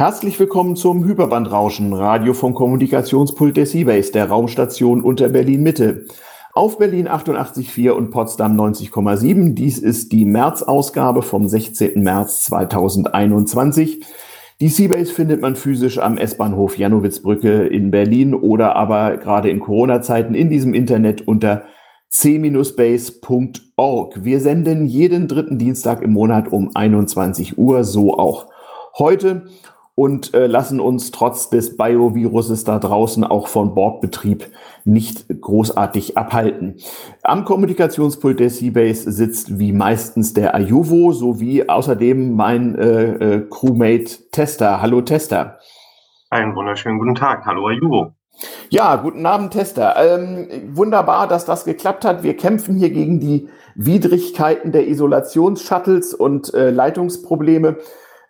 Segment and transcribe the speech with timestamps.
[0.00, 6.06] Herzlich willkommen zum Hyperbandrauschen, Radio vom Kommunikationspult der Seabase, der Raumstation unter Berlin Mitte.
[6.54, 9.52] Auf Berlin 88,4 und Potsdam 90,7.
[9.52, 12.02] Dies ist die März-Ausgabe vom 16.
[12.02, 14.02] März 2021.
[14.62, 20.34] Die Seabase findet man physisch am S-Bahnhof Janowitzbrücke in Berlin oder aber gerade in Corona-Zeiten
[20.34, 21.64] in diesem Internet unter
[22.08, 23.04] c-base.org.
[24.24, 28.46] Wir senden jeden dritten Dienstag im Monat um 21 Uhr, so auch
[28.96, 29.42] heute
[30.00, 34.46] und äh, lassen uns trotz des Bioviruses da draußen auch von Bordbetrieb
[34.86, 36.76] nicht großartig abhalten.
[37.22, 44.30] Am Kommunikationspult der Seabase sitzt wie meistens der Ayuvo sowie außerdem mein äh, äh, Crewmate
[44.32, 44.80] Tester.
[44.80, 45.58] Hallo Tester.
[46.30, 47.44] Einen wunderschönen guten Tag.
[47.44, 48.14] Hallo Ayuvo.
[48.70, 49.96] Ja, guten Abend, Tester.
[49.98, 52.22] Ähm, wunderbar, dass das geklappt hat.
[52.22, 57.76] Wir kämpfen hier gegen die Widrigkeiten der Isolationsshuttles und äh, Leitungsprobleme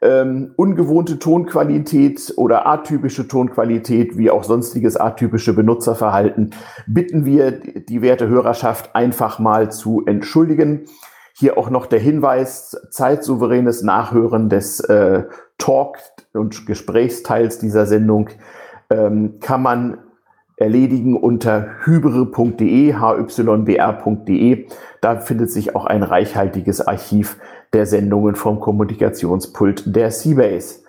[0.02, 6.54] ähm, ungewohnte Tonqualität oder atypische Tonqualität wie auch sonstiges atypische Benutzerverhalten
[6.86, 10.86] bitten wir die werte Hörerschaft einfach mal zu entschuldigen.
[11.34, 15.24] Hier auch noch der Hinweis, zeitsouveränes Nachhören des äh,
[15.58, 15.98] Talk-
[16.32, 18.30] und Gesprächsteils dieser Sendung
[18.90, 19.98] ähm, kann man
[20.56, 24.66] erledigen unter hybre.de, hybr.de.
[25.00, 27.38] Da findet sich auch ein reichhaltiges Archiv
[27.72, 30.84] der Sendungen vom Kommunikationspult der Seabase.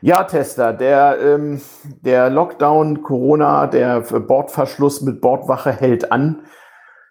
[0.00, 1.60] Ja, Tester, der, ähm,
[2.00, 6.44] der Lockdown, Corona, der Bordverschluss mit Bordwache hält an.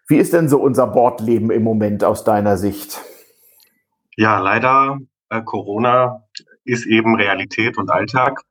[0.08, 3.02] Wie ist denn so unser Bordleben im Moment aus deiner Sicht?
[4.18, 4.98] Ja, leider,
[5.30, 6.26] äh, Corona
[6.66, 8.42] ist eben Realität und Alltag.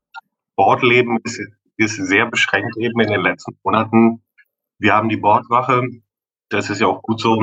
[0.56, 1.40] Bordleben ist,
[1.76, 4.22] ist sehr beschränkt eben in den letzten Monaten.
[4.78, 5.82] Wir haben die Bordwache,
[6.50, 7.40] das ist ja auch gut so.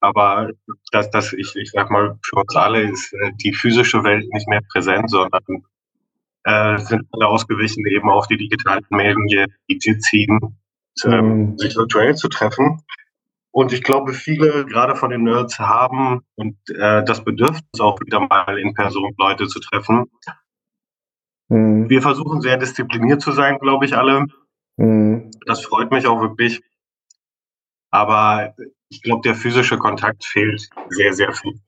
[0.00, 0.50] Aber
[0.92, 4.48] dass das, ich, ich sag mal, für uns alle ist äh, die physische Welt nicht
[4.48, 5.42] mehr präsent, sondern
[6.44, 10.38] äh, sind alle ausgewichen eben auf die digitalen Medien, die ziehen,
[11.04, 11.58] ähm, mhm.
[11.58, 12.82] sich virtuell zu treffen.
[13.52, 18.20] Und ich glaube, viele, gerade von den Nerds, haben und äh, das Bedürfnis auch wieder
[18.20, 20.06] mal in Person Leute zu treffen.
[21.48, 21.90] Mhm.
[21.90, 24.26] Wir versuchen sehr diszipliniert zu sein, glaube ich, alle.
[24.76, 25.32] Mhm.
[25.46, 26.62] Das freut mich auch wirklich.
[27.90, 28.54] Aber
[28.88, 31.60] ich glaube, der physische Kontakt fehlt sehr, sehr viel.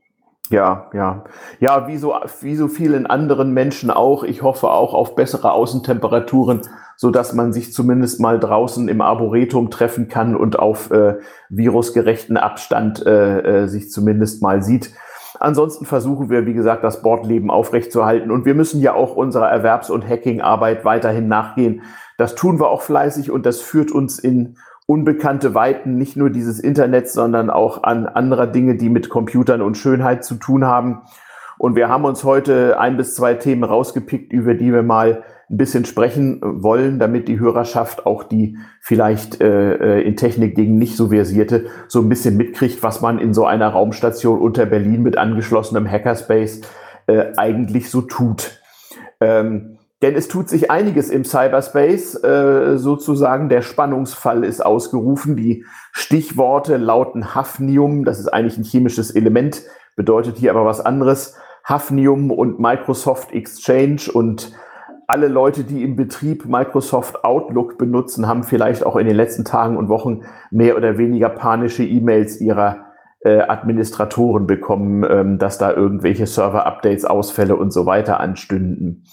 [0.50, 1.24] Ja, ja.
[1.60, 4.22] Ja, wie so, wie so vielen anderen Menschen auch.
[4.22, 6.60] Ich hoffe auch auf bessere Außentemperaturen,
[6.96, 11.14] so dass man sich zumindest mal draußen im Arboretum treffen kann und auf äh,
[11.48, 14.92] virusgerechten Abstand äh, äh, sich zumindest mal sieht.
[15.40, 18.30] Ansonsten versuchen wir, wie gesagt, das Bordleben aufrechtzuerhalten.
[18.30, 21.82] Und wir müssen ja auch unserer Erwerbs- und Hackingarbeit weiterhin nachgehen.
[22.18, 26.60] Das tun wir auch fleißig und das führt uns in unbekannte Weiten nicht nur dieses
[26.60, 31.02] Internets, sondern auch an anderer Dinge, die mit Computern und Schönheit zu tun haben.
[31.58, 35.56] Und wir haben uns heute ein bis zwei Themen rausgepickt, über die wir mal ein
[35.58, 40.96] bisschen sprechen wollen, damit die Hörerschaft auch die vielleicht äh, äh in Technik gegen nicht
[40.96, 45.18] so versierte so ein bisschen mitkriegt, was man in so einer Raumstation unter Berlin mit
[45.18, 46.62] angeschlossenem Hackerspace
[47.06, 48.58] äh, eigentlich so tut.
[49.20, 53.48] Ähm, denn es tut sich einiges im Cyberspace, äh, sozusagen.
[53.48, 55.36] Der Spannungsfall ist ausgerufen.
[55.36, 59.62] Die Stichworte lauten Hafnium, das ist eigentlich ein chemisches Element,
[59.94, 61.36] bedeutet hier aber was anderes.
[61.64, 64.52] Hafnium und Microsoft Exchange und
[65.06, 69.76] alle Leute, die im Betrieb Microsoft Outlook benutzen, haben vielleicht auch in den letzten Tagen
[69.76, 72.91] und Wochen mehr oder weniger panische E-Mails ihrer
[73.24, 79.04] äh, Administratoren bekommen, ähm, dass da irgendwelche Server-Updates, Ausfälle und so weiter anstünden.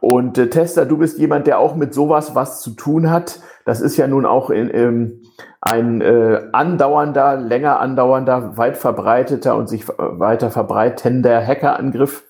[0.00, 3.40] Und äh, Tester, du bist jemand, der auch mit sowas was zu tun hat.
[3.64, 5.22] Das ist ja nun auch in, ähm,
[5.60, 12.24] ein äh, andauernder, länger andauernder, weit verbreiteter und sich weiter verbreitender Hackerangriff,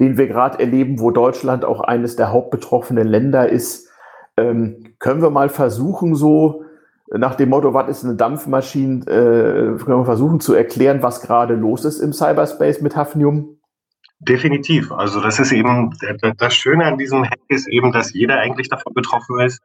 [0.00, 3.88] den wir gerade erleben, wo Deutschland auch eines der hauptbetroffenen Länder ist.
[4.36, 6.64] Ähm, können wir mal versuchen, so
[7.18, 11.54] nach dem Motto, was ist eine Dampfmaschine, äh, können wir versuchen zu erklären, was gerade
[11.54, 13.60] los ist im Cyberspace mit Hafnium?
[14.20, 14.92] Definitiv.
[14.92, 15.94] Also das ist eben,
[16.36, 19.60] das Schöne an diesem Hack ist eben, dass jeder eigentlich davon betroffen ist,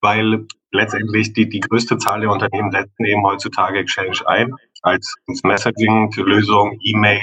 [0.00, 4.52] weil letztendlich die, die größte Zahl der Unternehmen setzen eben heutzutage Exchange ein
[4.82, 7.22] als Messaging-Lösung, E-Mail,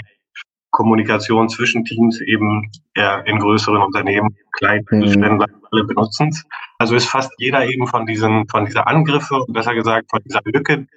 [0.72, 5.46] Kommunikation zwischen Teams eben eher in größeren Unternehmen, kleinen mhm.
[5.72, 6.46] alle benutzen es.
[6.78, 10.88] Also ist fast jeder eben von diesen, von dieser Angriffe, besser gesagt von dieser Lücke,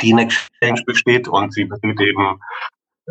[0.00, 2.40] die in Exchange besteht und sie besteht eben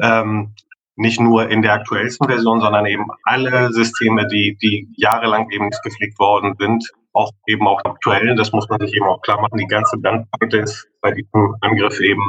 [0.01, 0.53] ähm,
[0.95, 5.81] nicht nur in der aktuellsten Version, sondern eben alle Systeme, die, die jahrelang eben nicht
[5.81, 9.57] gepflegt worden sind, auch eben auch aktuell, das muss man sich eben auch klar machen,
[9.57, 12.23] die ganze Bandbreite ist bei diesem Angriff eben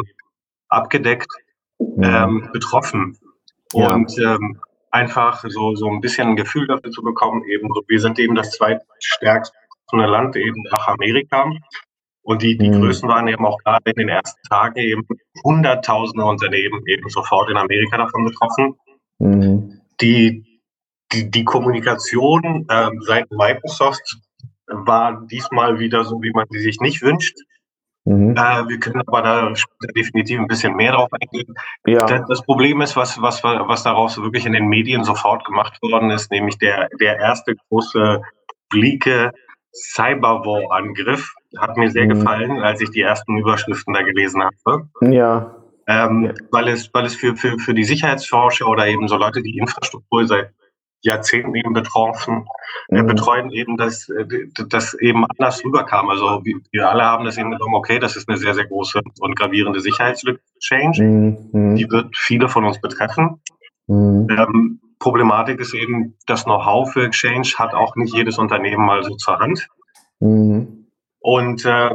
[0.68, 1.30] abgedeckt,
[1.78, 2.02] mhm.
[2.02, 3.18] ähm, betroffen.
[3.72, 8.00] Und ähm, einfach so, so ein bisschen ein Gefühl dafür zu bekommen, eben so, wir
[8.00, 9.52] sind eben das zweitstärkste
[9.92, 11.50] Land eben nach Amerika.
[12.22, 12.80] Und die, die mhm.
[12.80, 15.06] Größen waren eben auch gerade in den ersten Tagen eben
[15.42, 18.74] hunderttausende Unternehmen eben sofort in Amerika davon betroffen.
[19.18, 19.80] Mhm.
[20.00, 20.44] Die,
[21.12, 24.18] die, die Kommunikation äh, seit Microsoft
[24.66, 27.36] war diesmal wieder so, wie man sie sich nicht wünscht.
[28.04, 28.34] Mhm.
[28.36, 29.52] Äh, wir können aber da
[29.94, 31.54] definitiv ein bisschen mehr drauf eingehen.
[31.86, 31.98] Ja.
[32.28, 36.30] Das Problem ist, was, was, was daraus wirklich in den Medien sofort gemacht worden ist,
[36.30, 38.22] nämlich der, der erste große
[38.70, 39.32] blinke
[39.72, 41.34] Cyberwar-Angriff.
[41.58, 42.10] Hat mir sehr mhm.
[42.10, 44.88] gefallen, als ich die ersten Überschriften da gelesen habe.
[45.02, 45.54] Ja.
[45.86, 46.32] Ähm.
[46.50, 50.26] Weil es, weil es für, für, für die Sicherheitsforscher oder eben so Leute, die Infrastruktur
[50.26, 50.52] seit
[51.02, 52.46] Jahrzehnten eben betroffen,
[52.88, 53.06] äh, mhm.
[53.06, 54.26] betreuen eben, dass äh,
[54.68, 56.08] das eben anders rüberkam.
[56.10, 59.36] Also wir alle haben das eben genommen, okay, das ist eine sehr, sehr große und
[59.36, 61.02] gravierende Sicherheitslücke Change.
[61.02, 61.76] Mhm.
[61.76, 63.40] Die wird viele von uns betreffen.
[63.86, 64.28] Mhm.
[64.30, 69.16] Ähm, Problematik ist eben, das Know-how für Exchange hat auch nicht jedes Unternehmen mal so
[69.16, 69.66] zur Hand.
[70.20, 70.86] Mhm.
[71.20, 71.90] Und äh,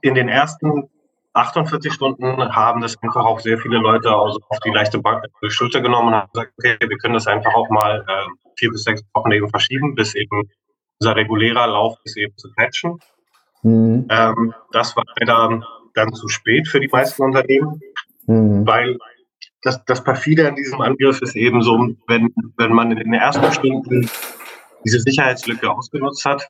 [0.00, 0.88] in den ersten
[1.34, 5.50] 48 Stunden haben das einfach auch sehr viele Leute also auf die leichte Bank, die
[5.50, 8.84] Schulter genommen und haben gesagt, okay, wir können das einfach auch mal äh, vier bis
[8.84, 10.48] sechs Wochen eben verschieben, bis eben
[11.00, 12.98] unser regulärer Lauf ist eben zu patchen.
[13.62, 14.06] Mhm.
[14.10, 15.60] Ähm, das war leider
[15.94, 17.80] dann zu spät für die meisten Unternehmen,
[18.26, 18.64] mhm.
[18.66, 18.96] weil
[19.62, 21.76] das, das perfide an diesem Angriff ist eben so,
[22.06, 24.08] wenn, wenn man in den ersten Stunden
[24.84, 26.48] diese Sicherheitslücke ausgenutzt hat,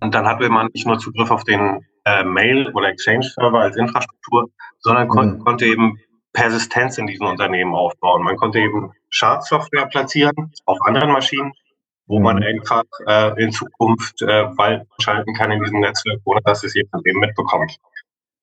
[0.00, 4.50] und dann hatte man nicht nur Zugriff auf den äh, Mail- oder Exchange-Server als Infrastruktur,
[4.80, 5.38] sondern kon mhm.
[5.44, 5.98] konnte eben
[6.32, 8.22] Persistenz in diesen Unternehmen aufbauen.
[8.22, 11.52] Man konnte eben Schadsoftware platzieren auf anderen Maschinen,
[12.06, 12.24] wo mhm.
[12.24, 16.74] man einfach äh, in Zukunft äh, Wald schalten kann in diesem Netzwerk, ohne dass es
[16.74, 17.76] jemand eben mitbekommt.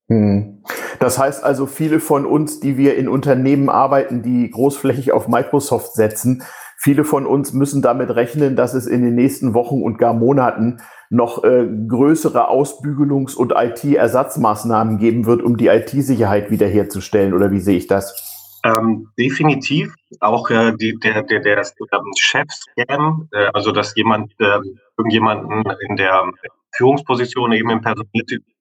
[0.08, 0.64] Mhm.
[1.00, 5.94] Das heißt also, viele von uns, die wir in Unternehmen arbeiten, die großflächig auf Microsoft
[5.94, 6.44] setzen,
[6.80, 10.80] viele von uns müssen damit rechnen, dass es in den nächsten Wochen und gar Monaten
[11.10, 17.34] noch äh, größere Ausbügelungs- und IT-Ersatzmaßnahmen geben wird, um die IT-Sicherheit wiederherzustellen?
[17.34, 18.38] Oder wie sehe ich das?
[18.64, 19.94] Ähm, definitiv.
[20.20, 24.60] Auch äh, die, der, der, der ähm, Chef-Scam, äh, also dass jemand äh,
[24.98, 26.32] irgendjemanden in der
[26.76, 28.08] Führungsposition eben im Personal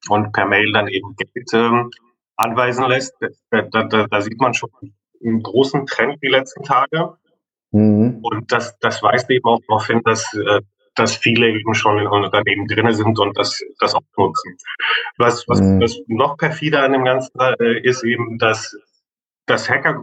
[0.09, 1.91] und per Mail dann eben Geld ähm,
[2.37, 3.14] anweisen lässt,
[3.50, 4.71] da, da, da, sieht man schon
[5.25, 7.14] einen großen Trend die letzten Tage.
[7.70, 8.20] Mhm.
[8.23, 10.61] Und das, das weist eben auch darauf hin, dass äh,
[10.99, 14.56] dass viele eben schon in Unternehmen drin sind und das, das auch nutzen.
[15.17, 15.81] Was, was, mhm.
[15.81, 18.76] was noch perfider an dem Ganzen äh, ist eben, dass,
[19.47, 20.03] dass Hacker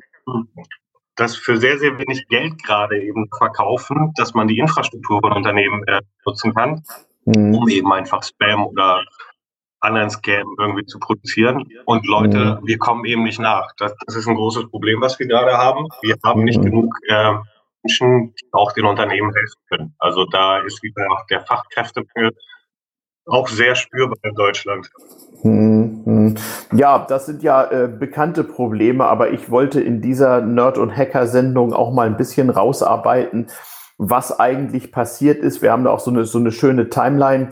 [1.16, 5.84] das für sehr, sehr wenig Geld gerade eben verkaufen, dass man die Infrastruktur von Unternehmen
[5.88, 6.84] äh, nutzen kann,
[7.26, 7.56] mhm.
[7.56, 9.04] um eben einfach Spam oder
[9.80, 11.66] anderen Scam irgendwie zu produzieren.
[11.86, 12.68] Und Leute, mhm.
[12.68, 13.68] wir kommen eben nicht nach.
[13.78, 15.88] Das, das, ist ein großes Problem, was wir gerade haben.
[16.02, 16.66] Wir haben nicht mhm.
[16.66, 17.34] genug äh,
[17.86, 19.96] Menschen, die auch den Unternehmen helfen können.
[20.00, 22.32] Also da ist wieder der Fachkräftemangel
[23.28, 24.90] auch sehr spürbar in Deutschland.
[25.42, 26.36] Hm, hm.
[26.74, 31.74] Ja, das sind ja äh, bekannte Probleme, aber ich wollte in dieser Nerd- und Hacker-Sendung
[31.74, 33.48] auch mal ein bisschen rausarbeiten,
[33.98, 35.62] was eigentlich passiert ist.
[35.64, 37.50] Wir haben da auch so eine, so eine schöne Timeline.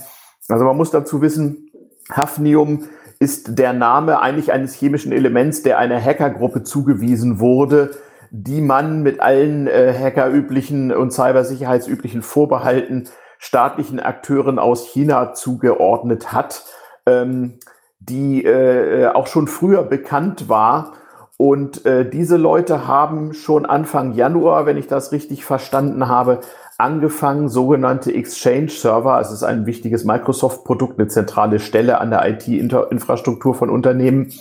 [0.47, 1.71] Also man muss dazu wissen,
[2.11, 2.87] Hafnium
[3.19, 7.91] ist der Name eigentlich eines chemischen Elements, der einer Hackergruppe zugewiesen wurde,
[8.35, 13.07] die man mit allen äh, hackerüblichen und cybersicherheitsüblichen Vorbehalten
[13.37, 16.63] staatlichen Akteuren aus China zugeordnet hat,
[17.05, 17.59] ähm,
[17.99, 20.93] die äh, auch schon früher bekannt war.
[21.37, 26.39] Und äh, diese Leute haben schon Anfang Januar, wenn ich das richtig verstanden habe,
[26.79, 33.53] angefangen, sogenannte Exchange-Server, also es ist ein wichtiges Microsoft-Produkt, eine zentrale Stelle an der IT-Infrastruktur
[33.53, 34.31] von Unternehmen,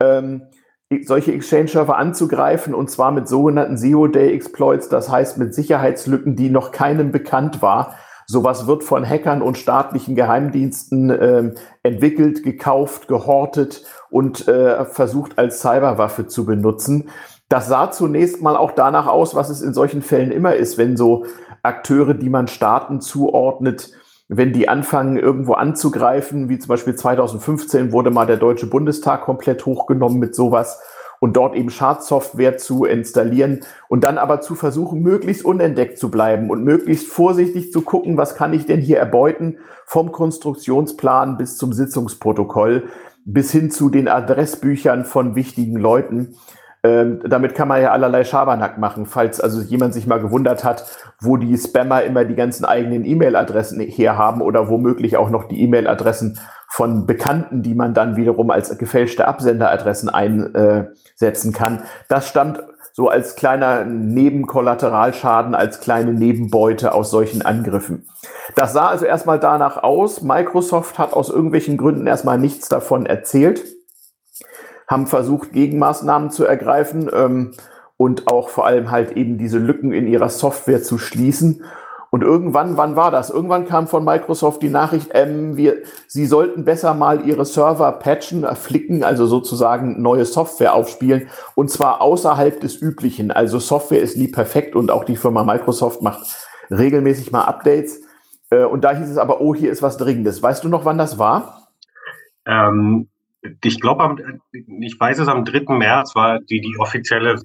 [0.00, 0.42] ähm,
[1.04, 7.12] solche Exchange-Server anzugreifen und zwar mit sogenannten Zero-Day-Exploits, das heißt mit Sicherheitslücken, die noch keinem
[7.12, 7.94] bekannt war.
[8.26, 15.60] Sowas wird von Hackern und staatlichen Geheimdiensten äh, entwickelt, gekauft, gehortet und äh, versucht als
[15.60, 17.08] Cyberwaffe zu benutzen.
[17.48, 20.98] Das sah zunächst mal auch danach aus, was es in solchen Fällen immer ist, wenn
[20.98, 21.24] so
[21.62, 23.92] Akteure, die man Staaten zuordnet,
[24.28, 29.64] wenn die anfangen, irgendwo anzugreifen, wie zum Beispiel 2015 wurde mal der Deutsche Bundestag komplett
[29.64, 30.80] hochgenommen mit sowas
[31.20, 36.50] und dort eben Schadsoftware zu installieren und dann aber zu versuchen, möglichst unentdeckt zu bleiben
[36.50, 41.72] und möglichst vorsichtig zu gucken, was kann ich denn hier erbeuten, vom Konstruktionsplan bis zum
[41.72, 42.88] Sitzungsprotokoll,
[43.24, 46.36] bis hin zu den Adressbüchern von wichtigen Leuten.
[46.84, 50.84] Ähm, damit kann man ja allerlei Schabernack machen, falls also jemand sich mal gewundert hat,
[51.20, 56.38] wo die Spammer immer die ganzen eigenen E-Mail-Adressen herhaben oder womöglich auch noch die E-Mail-Adressen
[56.68, 61.82] von Bekannten, die man dann wiederum als gefälschte Absenderadressen einsetzen kann.
[62.08, 62.60] Das stammt
[62.92, 68.08] so als kleiner Nebenkollateralschaden, als kleine Nebenbeute aus solchen Angriffen.
[68.54, 70.22] Das sah also erstmal danach aus.
[70.22, 73.64] Microsoft hat aus irgendwelchen Gründen erstmal nichts davon erzählt,
[74.88, 77.52] haben versucht, Gegenmaßnahmen zu ergreifen ähm,
[77.96, 81.62] und auch vor allem halt eben diese Lücken in ihrer Software zu schließen.
[82.10, 83.28] Und irgendwann, wann war das?
[83.28, 88.46] Irgendwann kam von Microsoft die Nachricht, ähm, wir, sie sollten besser mal ihre Server patchen,
[88.56, 91.28] flicken, also sozusagen neue Software aufspielen.
[91.54, 93.30] Und zwar außerhalb des Üblichen.
[93.30, 98.00] Also Software ist nie perfekt und auch die Firma Microsoft macht regelmäßig mal Updates.
[98.48, 100.42] Äh, und da hieß es aber, oh, hier ist was Dringendes.
[100.42, 101.68] Weißt du noch, wann das war?
[102.46, 103.10] Ähm,
[103.62, 104.16] ich glaube,
[104.52, 105.72] ich weiß es, am 3.
[105.74, 107.36] März war die, die offizielle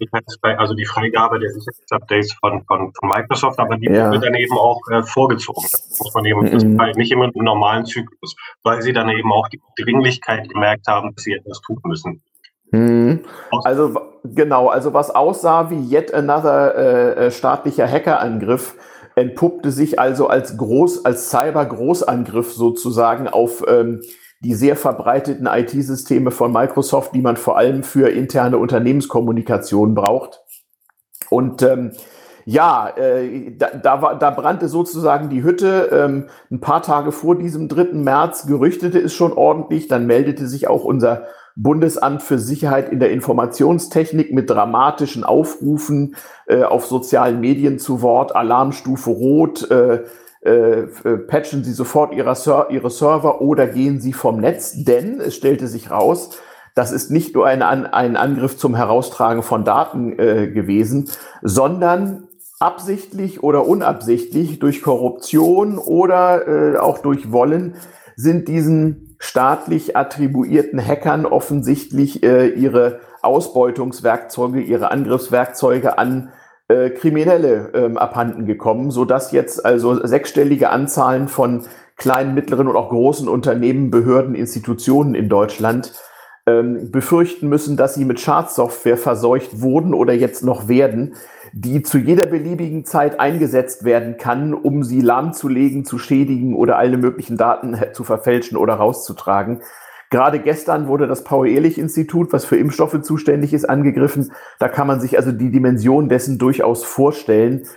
[0.58, 4.12] also die Freigabe der Sicherheitsupdates von, von, von Microsoft, aber die ja.
[4.12, 5.68] wird dann eben auch äh, vorgezogen.
[5.72, 6.78] Das muss man eben, mhm.
[6.78, 11.14] das nicht immer im normalen Zyklus, weil sie dann eben auch die Dringlichkeit gemerkt haben,
[11.14, 12.22] dass sie etwas tun müssen.
[12.72, 13.20] Mhm.
[13.64, 18.76] Also genau, also was aussah wie yet another äh, äh, staatlicher Hackerangriff,
[19.15, 24.01] entpuppte sich also als groß, als Cyber-Großangriff sozusagen auf ähm,
[24.39, 30.41] die sehr verbreiteten IT-Systeme von Microsoft, die man vor allem für interne Unternehmenskommunikation braucht.
[31.29, 31.91] Und ähm,
[32.46, 35.89] ja, äh, da, da, war, da brannte sozusagen die Hütte.
[35.93, 37.93] Ähm, ein paar Tage vor diesem 3.
[37.93, 39.88] März gerüchtete es schon ordentlich.
[39.88, 46.16] Dann meldete sich auch unser Bundesamt für Sicherheit in der Informationstechnik mit dramatischen Aufrufen
[46.48, 48.36] äh, auf sozialen Medien zu Wort.
[48.36, 49.70] Alarmstufe Rot.
[49.70, 50.04] Äh,
[50.44, 50.50] äh,
[50.82, 55.36] äh, patchen Sie sofort ihre, Ser ihre Server oder gehen Sie vom Netz, denn es
[55.36, 56.32] stellte sich raus,
[56.76, 61.10] das ist nicht nur ein, ein Angriff zum Heraustragen von Daten äh, gewesen,
[61.42, 62.28] sondern
[62.60, 67.76] absichtlich oder unabsichtlich durch Korruption oder äh, auch durch Wollen
[68.16, 76.34] sind diesen staatlich attribuierten Hackern offensichtlich äh, ihre Ausbeutungswerkzeuge, ihre Angriffswerkzeuge an
[76.68, 81.63] äh, Kriminelle ähm, abhanden gekommen, so dass jetzt also sechsstellige Anzahlen von
[81.96, 85.94] kleinen, mittleren und auch großen Unternehmen, Behörden, Institutionen in Deutschland
[86.46, 91.15] ähm, befürchten müssen, dass sie mit Schadsoftware verseucht wurden oder jetzt noch werden,
[91.54, 96.98] die zu jeder beliebigen Zeit eingesetzt werden kann, um sie lahmzulegen, zu schädigen oder alle
[96.98, 99.62] möglichen Daten zu verfälschen oder rauszutragen.
[100.10, 104.32] Gerade gestern wurde das Paul-Ehrlich-Institut, was für Impfstoffe zuständig ist, angegriffen.
[104.60, 107.68] Da kann man sich also die Dimension dessen durchaus vorstellen.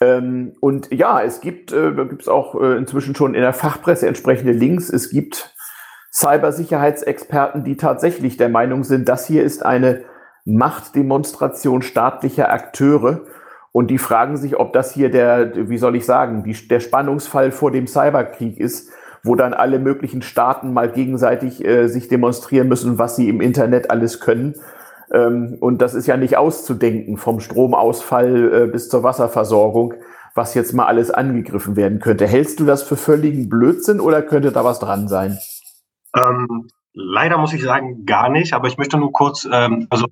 [0.00, 3.52] Ähm, und ja, es gibt, äh, da gibt es auch äh, inzwischen schon in der
[3.52, 4.88] Fachpresse entsprechende Links.
[4.88, 5.54] Es gibt
[6.12, 10.04] Cybersicherheitsexperten, die tatsächlich der Meinung sind, das hier ist eine
[10.44, 13.22] Machtdemonstration staatlicher Akteure.
[13.72, 17.50] Und die fragen sich, ob das hier der, wie soll ich sagen, die, der Spannungsfall
[17.50, 18.90] vor dem Cyberkrieg ist,
[19.24, 23.90] wo dann alle möglichen Staaten mal gegenseitig äh, sich demonstrieren müssen, was sie im Internet
[23.90, 24.54] alles können.
[25.12, 29.94] Ähm, und das ist ja nicht auszudenken, vom Stromausfall äh, bis zur Wasserversorgung,
[30.34, 32.26] was jetzt mal alles angegriffen werden könnte.
[32.26, 35.38] Hältst du das für völligen Blödsinn oder könnte da was dran sein?
[36.16, 40.06] Ähm, leider muss ich sagen, gar nicht, aber ich möchte nur kurz ähm, also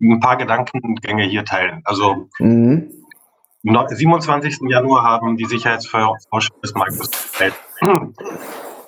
[0.00, 1.82] ein paar Gedankengänge hier teilen.
[1.84, 2.90] Also mhm.
[3.64, 4.58] 27.
[4.68, 7.42] Januar haben die Sicherheitsforscher des Microsoft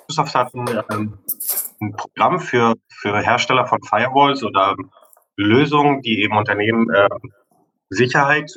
[0.09, 1.19] Microsoft hat ein, ähm,
[1.81, 4.75] ein Programm für, für Hersteller von Firewalls oder
[5.35, 7.09] Lösungen, die eben Unternehmen äh,
[7.89, 8.51] Sicherheit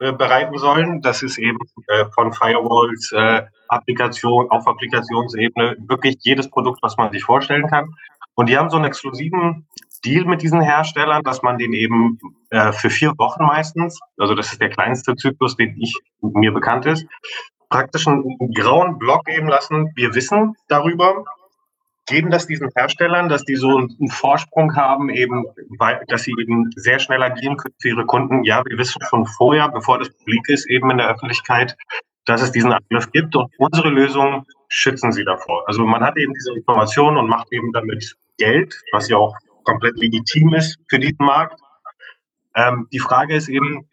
[0.00, 1.02] äh, bereiten sollen.
[1.02, 7.12] Das ist eben äh, von Firewalls, äh, Applikation, auf Applikationsebene, wirklich jedes Produkt, was man
[7.12, 7.94] sich vorstellen kann.
[8.34, 9.66] Und die haben so einen exklusiven
[10.04, 12.18] Deal mit diesen Herstellern, dass man den eben
[12.50, 16.86] äh, für vier Wochen meistens, also das ist der kleinste Zyklus, den ich mir bekannt
[16.86, 17.06] ist,
[17.70, 19.90] praktisch einen grauen Block eben lassen.
[19.94, 21.24] Wir wissen darüber,
[22.06, 25.46] geben das diesen Herstellern, dass die so einen Vorsprung haben, eben,
[25.78, 28.44] weil, dass sie eben sehr schnell agieren können für ihre Kunden.
[28.44, 31.76] Ja, wir wissen schon vorher, bevor das publik ist, eben in der Öffentlichkeit,
[32.26, 35.62] dass es diesen Angriff gibt und unsere Lösungen schützen sie davor.
[35.66, 39.98] Also man hat eben diese Informationen und macht eben damit Geld, was ja auch komplett
[39.98, 41.60] legitim ist für diesen Markt.
[42.54, 43.88] Ähm, die Frage ist eben,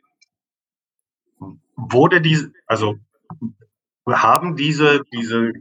[1.75, 2.95] wurde diese, also
[4.07, 5.53] haben diese, diese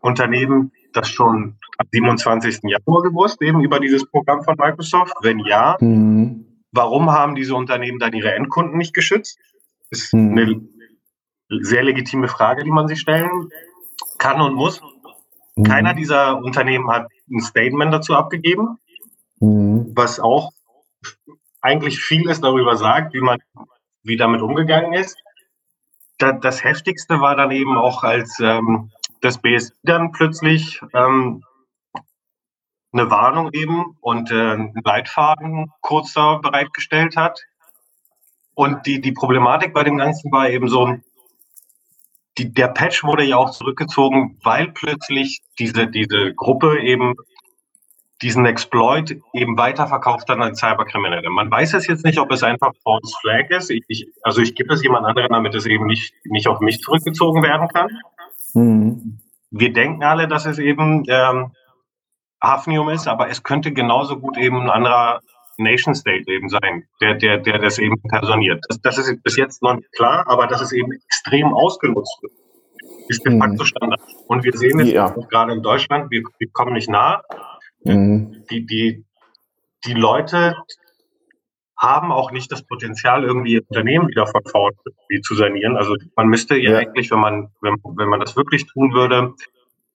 [0.00, 2.60] Unternehmen das schon am 27.
[2.64, 5.14] Januar gewusst, eben über dieses Programm von Microsoft?
[5.22, 6.62] Wenn ja, mhm.
[6.72, 9.38] warum haben diese Unternehmen dann ihre Endkunden nicht geschützt?
[9.90, 10.38] Das ist mhm.
[10.38, 13.48] eine sehr legitime Frage, die man sich stellen
[14.18, 14.80] kann und muss.
[15.56, 15.64] Mhm.
[15.64, 18.78] Keiner dieser Unternehmen hat ein Statement dazu abgegeben,
[19.40, 19.92] mhm.
[19.94, 20.52] was auch
[21.60, 23.38] eigentlich vieles darüber sagt, wie man
[24.04, 25.16] wie damit umgegangen ist
[26.22, 28.90] da, das Heftigste war dann eben auch, als ähm,
[29.20, 31.42] das BSI dann plötzlich ähm,
[32.92, 37.40] eine Warnung eben und äh, einen Leitfaden kurz da bereitgestellt hat.
[38.54, 40.96] und die, die Problematik bei dem Ganzen war eben so,
[42.38, 47.14] die, der Patch wurde ja auch zurückgezogen, weil plötzlich diese, diese Gruppe eben
[48.22, 51.28] diesen Exploit eben weiterverkauft hat an Cyberkriminelle.
[51.28, 53.70] Man weiß es jetzt nicht, ob es einfach False Flag ist.
[53.70, 56.80] Ich, ich, also ich gebe es jemand anderen, damit es eben nicht, nicht auf mich
[56.80, 57.88] zurückgezogen werden kann.
[58.54, 59.18] Mhm.
[59.50, 61.52] Wir denken alle, dass es eben ähm,
[62.40, 65.20] Hafnium ist, aber es könnte genauso gut eben ein anderer
[65.62, 68.64] Nation State eben sein, der, der, der das eben personiert.
[68.68, 72.32] Das, das ist bis jetzt noch nicht klar, aber dass es eben extrem ausgenutzt wird,
[73.08, 73.66] ist de facto mhm.
[73.66, 74.00] Standard.
[74.26, 75.08] Und wir sehen es ja.
[75.30, 77.22] gerade in Deutschland, wir, wir kommen nicht nah.
[77.84, 78.44] Mhm.
[78.50, 79.04] Die, die,
[79.86, 80.56] die Leute
[81.78, 85.76] haben auch nicht das Potenzial, irgendwie Unternehmen wieder von VW zu sanieren.
[85.76, 89.34] Also man müsste ja, ja eigentlich, wenn man, wenn, wenn man das wirklich tun würde,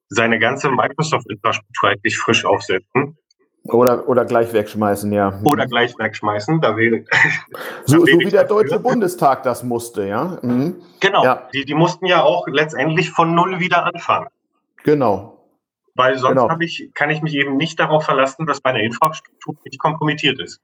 [0.09, 3.17] seine ganze Microsoft-Infrastruktur eigentlich frisch aufsetzen.
[3.67, 5.39] Oder, oder gleich wegschmeißen, ja.
[5.43, 7.03] Oder gleich wegschmeißen, da wäre.
[7.85, 10.37] so, so wie der Deutsche Bundestag das musste, ja.
[10.41, 10.75] Mhm.
[10.99, 11.47] Genau, ja.
[11.53, 14.27] Die, die mussten ja auch letztendlich von Null wieder anfangen.
[14.83, 15.37] Genau.
[15.95, 16.59] Weil sonst genau.
[16.59, 20.61] ich, kann ich mich eben nicht darauf verlassen, dass meine Infrastruktur nicht kompromittiert ist.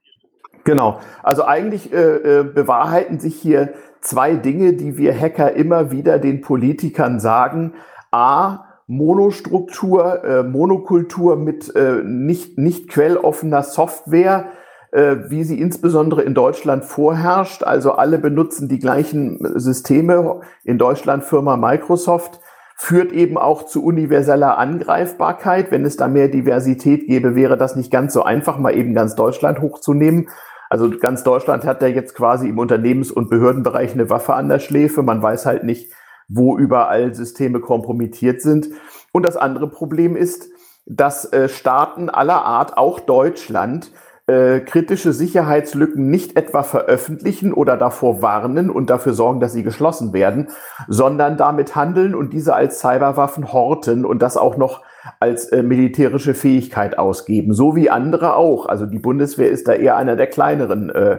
[0.64, 1.00] Genau.
[1.22, 1.96] Also eigentlich äh,
[2.40, 7.74] äh, bewahrheiten sich hier zwei Dinge, die wir Hacker immer wieder den Politikern sagen.
[8.10, 14.50] A, Monostruktur, äh, Monokultur mit äh, nicht, nicht quelloffener Software,
[14.92, 17.62] äh, wie sie insbesondere in Deutschland vorherrscht.
[17.62, 20.40] Also alle benutzen die gleichen Systeme.
[20.64, 22.40] In Deutschland Firma Microsoft
[22.76, 25.70] führt eben auch zu universeller Angreifbarkeit.
[25.70, 29.14] Wenn es da mehr Diversität gäbe, wäre das nicht ganz so einfach, mal eben ganz
[29.14, 30.28] Deutschland hochzunehmen.
[30.68, 34.58] Also ganz Deutschland hat ja jetzt quasi im Unternehmens- und Behördenbereich eine Waffe an der
[34.58, 35.02] Schläfe.
[35.02, 35.92] Man weiß halt nicht,
[36.28, 38.68] wo überall Systeme kompromittiert sind.
[39.12, 40.48] Und das andere Problem ist,
[40.86, 43.90] dass äh, Staaten aller Art, auch Deutschland,
[44.26, 50.14] äh, kritische Sicherheitslücken nicht etwa veröffentlichen oder davor warnen und dafür sorgen, dass sie geschlossen
[50.14, 50.48] werden,
[50.88, 54.82] sondern damit handeln und diese als Cyberwaffen horten und das auch noch
[55.20, 58.66] als äh, militärische Fähigkeit ausgeben, so wie andere auch.
[58.66, 61.18] Also die Bundeswehr ist da eher einer der kleineren äh,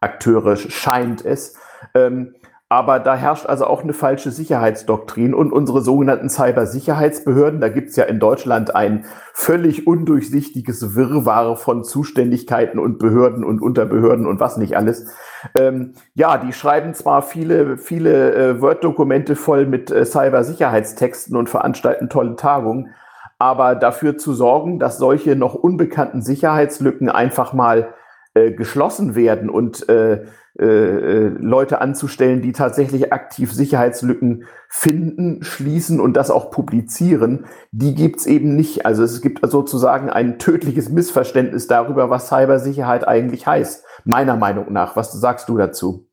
[0.00, 1.54] Akteure, scheint es.
[1.94, 2.34] Ähm,
[2.70, 8.04] aber da herrscht also auch eine falsche Sicherheitsdoktrin und unsere sogenannten Cybersicherheitsbehörden, da gibt's ja
[8.04, 14.76] in Deutschland ein völlig undurchsichtiges Wirrwarr von Zuständigkeiten und Behörden und Unterbehörden und was nicht
[14.76, 15.06] alles.
[15.54, 22.10] Ähm, ja, die schreiben zwar viele, viele äh, Word-Dokumente voll mit äh, Cybersicherheitstexten und veranstalten
[22.10, 22.90] tolle Tagungen,
[23.38, 27.94] aber dafür zu sorgen, dass solche noch unbekannten Sicherheitslücken einfach mal
[28.34, 30.26] äh, geschlossen werden und äh,
[30.60, 37.94] äh, äh, Leute anzustellen, die tatsächlich aktiv Sicherheitslücken finden, schließen und das auch publizieren, die
[37.94, 38.84] gibt's eben nicht.
[38.84, 44.96] Also es gibt sozusagen ein tödliches Missverständnis darüber, was Cybersicherheit eigentlich heißt, meiner Meinung nach.
[44.96, 46.08] Was sagst du dazu?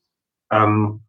[0.51, 1.01] Ähm,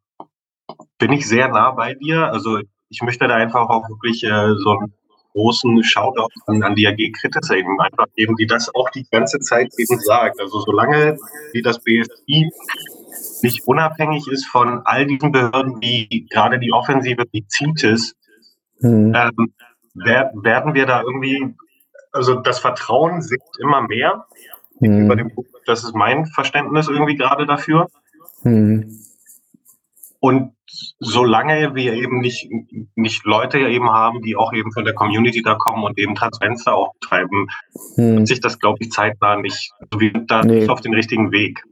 [0.99, 2.33] bin ich sehr nah bei dir.
[2.33, 4.95] Also ich möchte da einfach auch wirklich äh, so einen
[5.37, 9.39] großen Shoutout an, an die AG Kritis eben einfach geben, die das auch die ganze
[9.41, 10.41] Zeit eben sagt.
[10.41, 11.19] Also solange
[11.53, 12.51] wie das BSI
[13.43, 18.15] nicht unabhängig ist von all diesen Behörden, wie gerade die Offensive, wie CITES,
[18.81, 19.15] mhm.
[19.15, 19.55] ähm,
[19.95, 21.55] werden wir da irgendwie,
[22.13, 24.27] also das Vertrauen sinkt immer mehr.
[24.81, 25.09] Mhm.
[25.09, 25.33] Dem,
[25.65, 27.89] das ist mein Verständnis irgendwie gerade dafür.
[28.43, 29.01] Mhm.
[30.21, 30.53] Und
[30.99, 32.51] solange wir eben nicht,
[32.95, 36.65] nicht Leute eben haben, die auch eben von der Community da kommen und eben Transparenz
[36.65, 37.49] da auch treiben,
[37.95, 38.19] hm.
[38.19, 40.61] wird sich das, glaube ich, zeitnah nicht, also wir sind da nee.
[40.61, 41.63] nicht auf den richtigen Weg.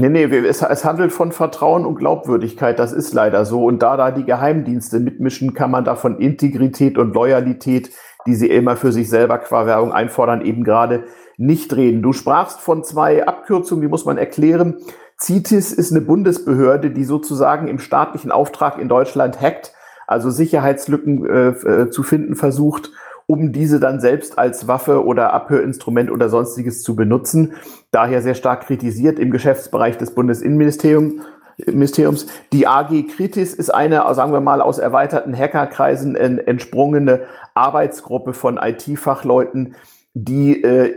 [0.00, 3.64] Nee, nee, es, es, handelt von Vertrauen und Glaubwürdigkeit, das ist leider so.
[3.64, 7.90] Und da da die Geheimdienste mitmischen, kann man da von Integrität und Loyalität,
[8.24, 11.02] die sie immer für sich selber qua Werbung einfordern, eben gerade
[11.36, 12.00] nicht reden.
[12.00, 14.76] Du sprachst von zwei Abkürzungen, die muss man erklären.
[15.20, 19.72] CITES ist eine Bundesbehörde, die sozusagen im staatlichen Auftrag in Deutschland hackt,
[20.06, 22.92] also Sicherheitslücken äh, äh zu finden versucht
[23.28, 27.52] um diese dann selbst als Waffe oder Abhörinstrument oder sonstiges zu benutzen.
[27.90, 31.22] Daher sehr stark kritisiert im Geschäftsbereich des Bundesinnenministeriums.
[31.66, 32.26] Ministeriums.
[32.52, 37.22] Die AG Kritis ist eine, sagen wir mal, aus erweiterten Hackerkreisen entsprungene
[37.54, 39.74] Arbeitsgruppe von IT-Fachleuten,
[40.14, 40.94] die äh,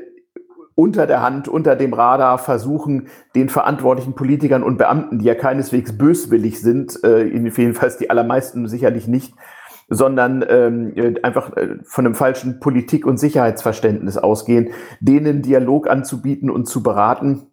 [0.76, 5.98] unter der Hand, unter dem Radar versuchen, den verantwortlichen Politikern und Beamten, die ja keineswegs
[5.98, 9.34] böswillig sind, äh, jedenfalls die allermeisten sicherlich nicht,
[9.94, 14.70] sondern ähm, äh, einfach äh, von einem falschen Politik- und Sicherheitsverständnis ausgehen,
[15.02, 17.48] denen Dialog anzubieten und zu beraten.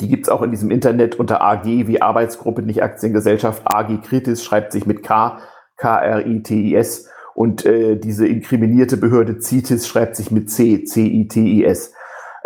[0.00, 3.62] Die gibt's auch in diesem Internet unter AG wie Arbeitsgruppe, nicht Aktiengesellschaft.
[3.66, 5.38] AG Kritis schreibt sich mit K,
[5.76, 7.10] K-R-I-T-I-S.
[7.34, 11.92] Und äh, diese inkriminierte Behörde CITES schreibt sich mit C, C-I-T-I-S.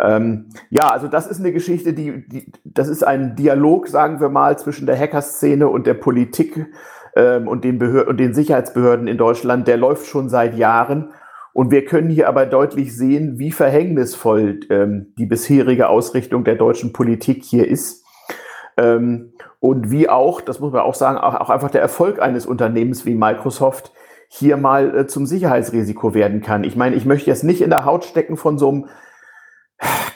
[0.01, 4.27] Ähm, ja, also das ist eine Geschichte, die, die, das ist ein Dialog, sagen wir
[4.27, 6.67] mal, zwischen der Hackerszene und der Politik
[7.15, 9.67] ähm, und, den und den Sicherheitsbehörden in Deutschland.
[9.67, 11.13] Der läuft schon seit Jahren.
[11.53, 16.93] Und wir können hier aber deutlich sehen, wie verhängnisvoll ähm, die bisherige Ausrichtung der deutschen
[16.93, 18.05] Politik hier ist.
[18.77, 22.45] Ähm, und wie auch, das muss man auch sagen, auch, auch einfach der Erfolg eines
[22.45, 23.91] Unternehmens wie Microsoft
[24.27, 26.63] hier mal äh, zum Sicherheitsrisiko werden kann.
[26.63, 28.85] Ich meine, ich möchte jetzt nicht in der Haut stecken von so einem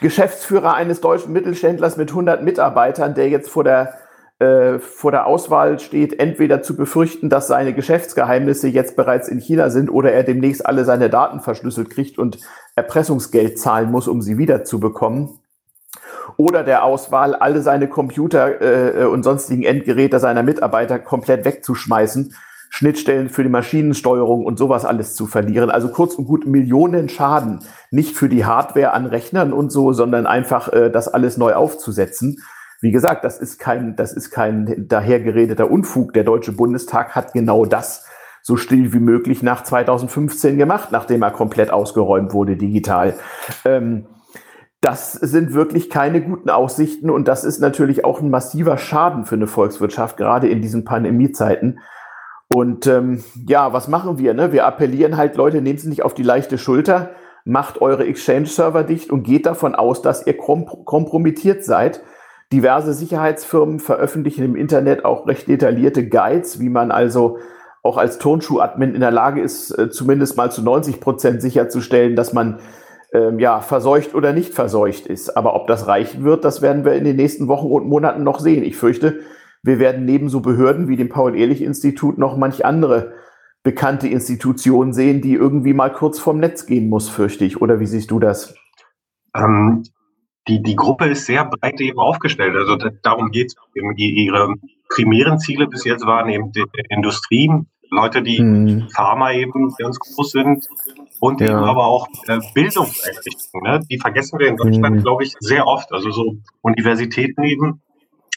[0.00, 3.94] Geschäftsführer eines deutschen Mittelständlers mit 100 Mitarbeitern, der jetzt vor der,
[4.38, 9.70] äh, vor der Auswahl steht, entweder zu befürchten, dass seine Geschäftsgeheimnisse jetzt bereits in China
[9.70, 12.38] sind oder er demnächst alle seine Daten verschlüsselt kriegt und
[12.74, 15.30] Erpressungsgeld zahlen muss, um sie wiederzubekommen.
[16.36, 22.34] Oder der Auswahl, alle seine Computer äh, und sonstigen Endgeräte seiner Mitarbeiter komplett wegzuschmeißen
[22.68, 25.70] Schnittstellen für die Maschinensteuerung und sowas alles zu verlieren.
[25.70, 30.26] Also kurz und gut Millionen Schaden, nicht für die Hardware an Rechnern und so, sondern
[30.26, 32.42] einfach äh, das alles neu aufzusetzen.
[32.80, 36.12] Wie gesagt, das ist kein, das ist kein dahergeredeter Unfug.
[36.12, 38.06] Der Deutsche Bundestag hat genau das
[38.42, 43.14] so still wie möglich nach 2015 gemacht, nachdem er komplett ausgeräumt wurde digital.
[43.64, 44.06] Ähm,
[44.80, 49.34] das sind wirklich keine guten Aussichten und das ist natürlich auch ein massiver Schaden für
[49.34, 51.80] eine Volkswirtschaft, gerade in diesen Pandemiezeiten.
[52.54, 54.34] Und ähm, ja, was machen wir?
[54.34, 54.52] Ne?
[54.52, 57.10] Wir appellieren halt, Leute, nehmt es nicht auf die leichte Schulter,
[57.44, 62.02] macht eure Exchange-Server dicht und geht davon aus, dass ihr kompromittiert seid.
[62.52, 67.38] Diverse Sicherheitsfirmen veröffentlichen im Internet auch recht detaillierte Guides, wie man also
[67.82, 72.32] auch als Turnschuh-Admin in der Lage ist, äh, zumindest mal zu 90 Prozent sicherzustellen, dass
[72.32, 72.60] man
[73.12, 75.36] ähm, ja verseucht oder nicht verseucht ist.
[75.36, 78.40] Aber ob das reichen wird, das werden wir in den nächsten Wochen und Monaten noch
[78.40, 78.64] sehen.
[78.64, 79.20] Ich fürchte,
[79.62, 83.14] wir werden neben so Behörden wie dem Paul-Ehrlich-Institut noch manch andere
[83.62, 87.60] bekannte Institutionen sehen, die irgendwie mal kurz vorm Netz gehen muss, fürchte ich.
[87.60, 88.54] Oder wie siehst du das?
[89.34, 89.82] Ähm,
[90.48, 92.54] die, die Gruppe ist sehr breit eben aufgestellt.
[92.54, 93.56] Also darum geht es.
[93.96, 94.54] Ihre
[94.88, 97.50] primären Ziele bis jetzt waren eben die Industrie,
[97.90, 98.88] Leute, die hm.
[98.94, 100.66] Pharma eben ganz groß sind
[101.20, 101.48] und ja.
[101.48, 103.72] eben aber auch äh, Bildungseinrichtungen.
[103.72, 103.80] Ne?
[103.90, 105.02] Die vergessen wir in Deutschland, hm.
[105.02, 105.92] glaube ich, sehr oft.
[105.92, 107.80] Also so Universitäten eben,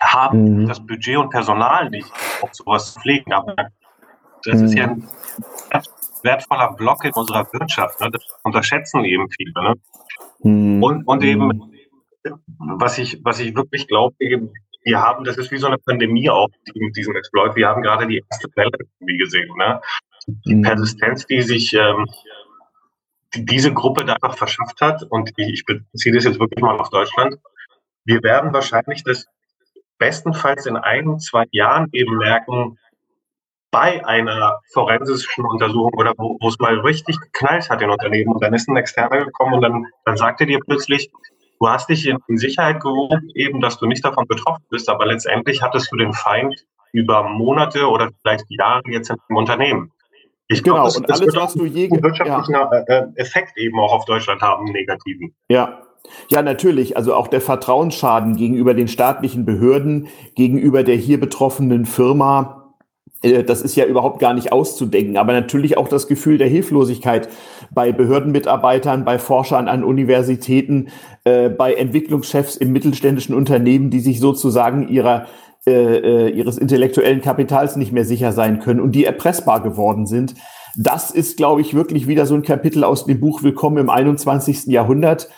[0.01, 0.67] haben mhm.
[0.67, 2.09] das Budget und Personal nicht,
[2.41, 3.33] um sowas zu pflegen.
[3.33, 3.55] Aber
[4.43, 4.65] das mhm.
[4.65, 5.07] ist ja ein
[6.23, 7.99] wertvoller Block in unserer Wirtschaft.
[8.01, 8.09] Ne?
[8.11, 9.53] Das unterschätzen eben viele.
[9.53, 9.75] Ne?
[10.39, 10.83] Mhm.
[10.83, 11.73] Und, und eben, mhm.
[12.57, 16.49] Was ich, was ich wirklich glaube, wir haben, das ist wie so eine Pandemie auch
[16.73, 17.55] mit diesem Exploit.
[17.55, 19.49] Wir haben gerade die erste Welle wie gesehen.
[19.57, 19.81] Ne?
[20.45, 20.61] Die mhm.
[20.61, 22.07] Persistenz, die sich ähm,
[23.35, 26.89] die diese Gruppe da einfach verschafft hat, und ich beziehe das jetzt wirklich mal auf
[26.89, 27.37] Deutschland,
[28.05, 29.27] wir werden wahrscheinlich das
[29.99, 32.77] bestenfalls in ein, zwei Jahren eben merken,
[33.71, 38.43] bei einer forensischen Untersuchung oder wo, wo es mal richtig geknallt hat in Unternehmen und
[38.43, 41.11] dann ist ein Externer gekommen und dann, dann sagte dir plötzlich,
[41.59, 45.61] du hast dich in, Sicherheit gewogen, eben, dass du nicht davon betroffen bist, aber letztendlich
[45.61, 49.91] hattest du den Feind über Monate oder vielleicht Jahre jetzt in einem Unternehmen.
[50.47, 52.71] Ich genau, glaub, das, und das alles, was du je wirtschaftlichen ja.
[52.71, 55.35] Äh, äh, Effekt eben auch auf Deutschland haben, negativen.
[55.47, 55.83] Ja,
[56.29, 56.97] ja, natürlich.
[56.97, 62.59] Also auch der Vertrauensschaden gegenüber den staatlichen Behörden, gegenüber der hier betroffenen Firma,
[63.21, 65.17] äh, das ist ja überhaupt gar nicht auszudenken.
[65.17, 67.29] Aber natürlich auch das Gefühl der Hilflosigkeit
[67.71, 70.89] bei Behördenmitarbeitern, bei Forschern an Universitäten,
[71.29, 75.27] äh, bei Entwicklungschefs im mittelständischen Unternehmen, die sich sozusagen ihrer
[75.67, 80.35] äh, ihres intellektuellen Kapitals nicht mehr sicher sein können und die erpressbar geworden sind.
[80.75, 84.67] Das ist, glaube ich, wirklich wieder so ein Kapitel aus dem Buch Willkommen im 21.
[84.67, 85.29] Jahrhundert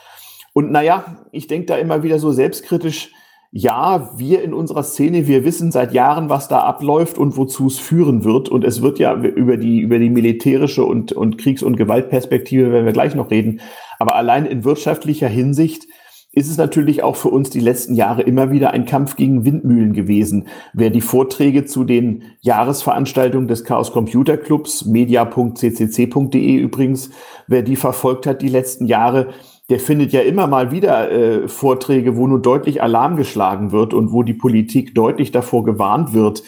[0.53, 3.11] und naja, ich denke da immer wieder so selbstkritisch,
[3.53, 7.79] ja, wir in unserer Szene, wir wissen seit Jahren, was da abläuft und wozu es
[7.79, 8.47] führen wird.
[8.47, 12.85] Und es wird ja über die, über die militärische und, und Kriegs- und Gewaltperspektive, werden
[12.85, 13.59] wir gleich noch reden.
[13.99, 15.85] Aber allein in wirtschaftlicher Hinsicht
[16.33, 19.91] ist es natürlich auch für uns die letzten Jahre immer wieder ein Kampf gegen Windmühlen
[19.91, 20.47] gewesen.
[20.71, 27.09] Wer die Vorträge zu den Jahresveranstaltungen des Chaos Computer Clubs, media.ccc.de übrigens,
[27.47, 29.33] wer die verfolgt hat die letzten Jahre,
[29.71, 34.11] der findet ja immer mal wieder äh, Vorträge, wo nur deutlich Alarm geschlagen wird und
[34.11, 36.43] wo die Politik deutlich davor gewarnt wird,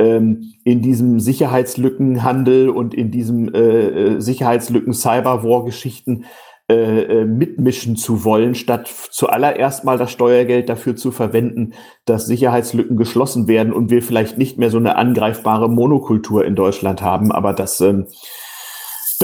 [0.00, 6.24] ähm, in diesem Sicherheitslückenhandel und in diesem äh, äh Sicherheitslücken Cyberwar-Geschichten
[6.68, 11.74] äh, äh, mitmischen zu wollen, statt zuallererst mal das Steuergeld dafür zu verwenden,
[12.06, 17.02] dass Sicherheitslücken geschlossen werden und wir vielleicht nicht mehr so eine angreifbare Monokultur in Deutschland
[17.02, 17.30] haben.
[17.30, 18.06] Aber das ähm,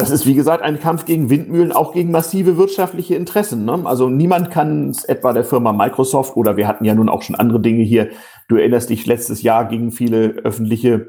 [0.00, 3.64] das ist, wie gesagt, ein Kampf gegen Windmühlen, auch gegen massive wirtschaftliche Interessen.
[3.64, 3.80] Ne?
[3.84, 7.36] Also niemand kann es etwa der Firma Microsoft oder wir hatten ja nun auch schon
[7.36, 8.08] andere Dinge hier.
[8.48, 11.08] Du erinnerst dich, letztes Jahr gingen viele öffentliche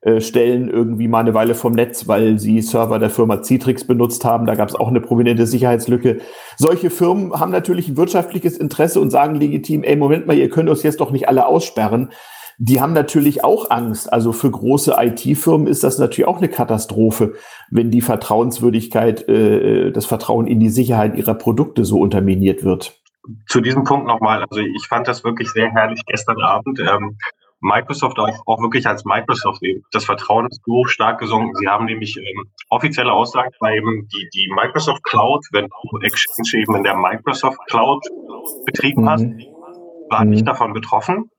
[0.00, 4.24] äh, stellen irgendwie mal eine Weile vom Netz, weil sie Server der Firma Citrix benutzt
[4.24, 4.46] haben.
[4.46, 6.18] Da gab es auch eine prominente Sicherheitslücke.
[6.56, 10.68] Solche Firmen haben natürlich ein wirtschaftliches Interesse und sagen legitim, ey, Moment mal, ihr könnt
[10.68, 12.10] uns jetzt doch nicht alle aussperren.
[12.60, 14.12] Die haben natürlich auch Angst.
[14.12, 17.34] Also für große IT-Firmen ist das natürlich auch eine Katastrophe,
[17.70, 23.00] wenn die Vertrauenswürdigkeit, äh, das Vertrauen in die Sicherheit ihrer Produkte so unterminiert wird.
[23.46, 26.80] Zu diesem Punkt nochmal, also ich fand das wirklich sehr herrlich gestern Abend.
[26.80, 27.16] Ähm,
[27.60, 29.60] Microsoft auch, auch wirklich als Microsoft.
[29.92, 31.54] Das Vertrauen ist so stark gesunken.
[31.56, 36.62] Sie haben nämlich ähm, offizielle Aussagen bei eben die, die Microsoft Cloud, wenn du Exchange
[36.62, 38.04] eben in der Microsoft Cloud
[38.64, 39.10] betrieben mhm.
[39.10, 39.26] hast,
[40.10, 40.30] war mhm.
[40.30, 41.30] nicht davon betroffen.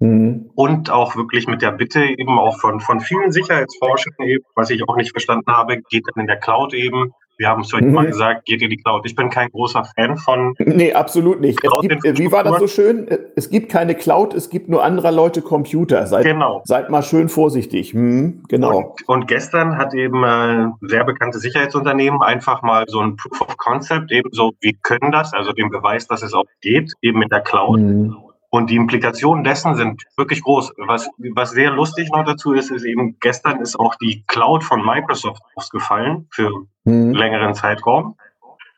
[0.00, 0.50] Mhm.
[0.54, 4.88] Und auch wirklich mit der Bitte eben auch von, von vielen Sicherheitsforschern eben, was ich
[4.88, 7.92] auch nicht verstanden habe, geht dann in der Cloud eben wir haben es euch mhm.
[7.92, 9.06] mal gesagt, geht in die Cloud.
[9.06, 10.54] Ich bin kein großer Fan von.
[10.58, 11.60] Nee, absolut nicht.
[11.60, 13.06] Gibt, wie war das so schön?
[13.36, 16.04] Es gibt keine Cloud, es gibt nur anderer Leute Computer.
[16.08, 16.62] Seid, genau.
[16.64, 17.92] seid mal schön vorsichtig.
[17.92, 18.78] Hm, genau.
[18.78, 23.40] Und, und, gestern hat eben ein äh, sehr bekanntes Sicherheitsunternehmen einfach mal so ein Proof
[23.42, 27.20] of Concept, eben so, wir können das, also den Beweis, dass es auch geht, eben
[27.20, 27.78] mit der Cloud.
[27.78, 28.16] Mhm
[28.50, 30.72] und die Implikationen dessen sind wirklich groß.
[30.78, 34.84] Was, was sehr lustig noch dazu ist, ist eben, gestern ist auch die Cloud von
[34.84, 36.50] Microsoft ausgefallen für
[36.84, 37.12] mhm.
[37.12, 38.16] längeren Zeitraum.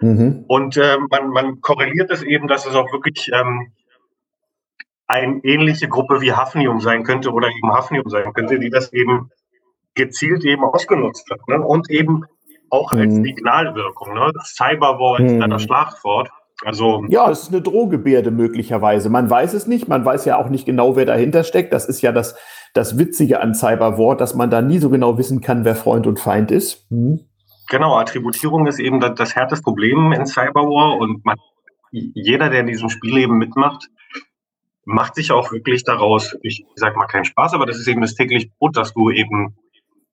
[0.00, 0.44] Mhm.
[0.48, 3.72] Und äh, man, man korreliert es eben, dass es auch wirklich ähm,
[5.06, 9.30] eine ähnliche Gruppe wie Hafnium sein könnte oder eben Hafnium sein könnte, die das eben
[9.94, 11.46] gezielt eben ausgenutzt hat.
[11.48, 11.60] Ne?
[11.60, 12.24] Und eben
[12.70, 13.24] auch als mhm.
[13.24, 14.14] Signalwirkung.
[14.14, 14.32] Ne?
[14.44, 15.40] Cyberwar ist mhm.
[15.40, 16.30] dann das Schlagwort.
[16.64, 19.08] Also ja, es ist eine Drohgebärde möglicherweise.
[19.08, 19.88] Man weiß es nicht.
[19.88, 21.72] Man weiß ja auch nicht genau, wer dahinter steckt.
[21.72, 22.36] Das ist ja das,
[22.74, 26.20] das Witzige an Cyberwar, dass man da nie so genau wissen kann, wer Freund und
[26.20, 26.86] Feind ist.
[26.90, 27.20] Hm.
[27.68, 31.36] Genau, Attributierung ist eben das, das härteste Problem in Cyberwar und man,
[31.92, 33.88] jeder, der in diesem Spiel eben mitmacht,
[34.84, 38.14] macht sich auch wirklich daraus, ich sag mal keinen Spaß, aber das ist eben das
[38.14, 39.56] tägliche Brot, dass du eben.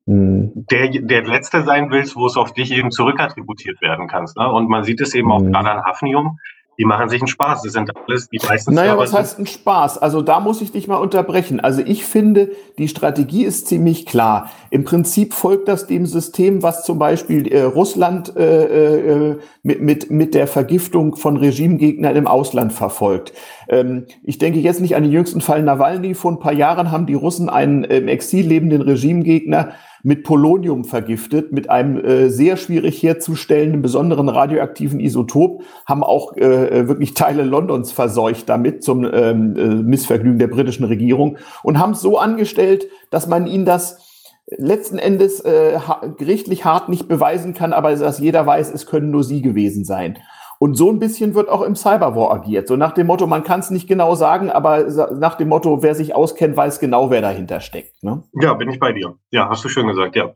[0.08, 4.38] Der, der Letzte sein willst, wo es auf dich eben zurückattributiert werden kannst.
[4.38, 4.50] Ne?
[4.50, 5.32] Und man sieht es eben mhm.
[5.34, 6.40] auch gerade an Hafnium,
[6.80, 7.64] die machen sich einen Spaß.
[7.64, 8.74] Das sind alles die meisten.
[8.74, 9.98] Naja, was heißt ein Spaß?
[9.98, 11.60] Also da muss ich dich mal unterbrechen.
[11.60, 14.52] Also ich finde, die Strategie ist ziemlich klar.
[14.70, 20.12] Im Prinzip folgt das dem System, was zum Beispiel äh, Russland äh, äh, mit, mit,
[20.12, 23.34] mit der Vergiftung von Regimegegnern im Ausland verfolgt.
[23.70, 26.14] Ähm, ich denke jetzt nicht an den jüngsten Fall Nawalny.
[26.14, 29.72] Vor ein paar Jahren haben die Russen einen im Exil lebenden Regimegegner
[30.08, 36.88] mit Polonium vergiftet, mit einem äh, sehr schwierig herzustellenden besonderen radioaktiven Isotop, haben auch äh,
[36.88, 42.00] wirklich Teile Londons verseucht damit zum ähm, äh, Missvergnügen der britischen Regierung und haben es
[42.00, 43.98] so angestellt, dass man ihnen das
[44.46, 45.78] letzten Endes äh,
[46.18, 50.20] gerichtlich hart nicht beweisen kann, aber dass jeder weiß, es können nur sie gewesen sein.
[50.60, 52.68] Und so ein bisschen wird auch im Cyberwar agiert.
[52.68, 55.94] So nach dem Motto, man kann es nicht genau sagen, aber nach dem Motto, wer
[55.94, 58.04] sich auskennt, weiß genau, wer dahinter steckt.
[58.04, 58.24] Ne?
[58.34, 59.16] Ja, bin ich bei dir.
[59.30, 60.34] Ja, hast du schön gesagt, ja.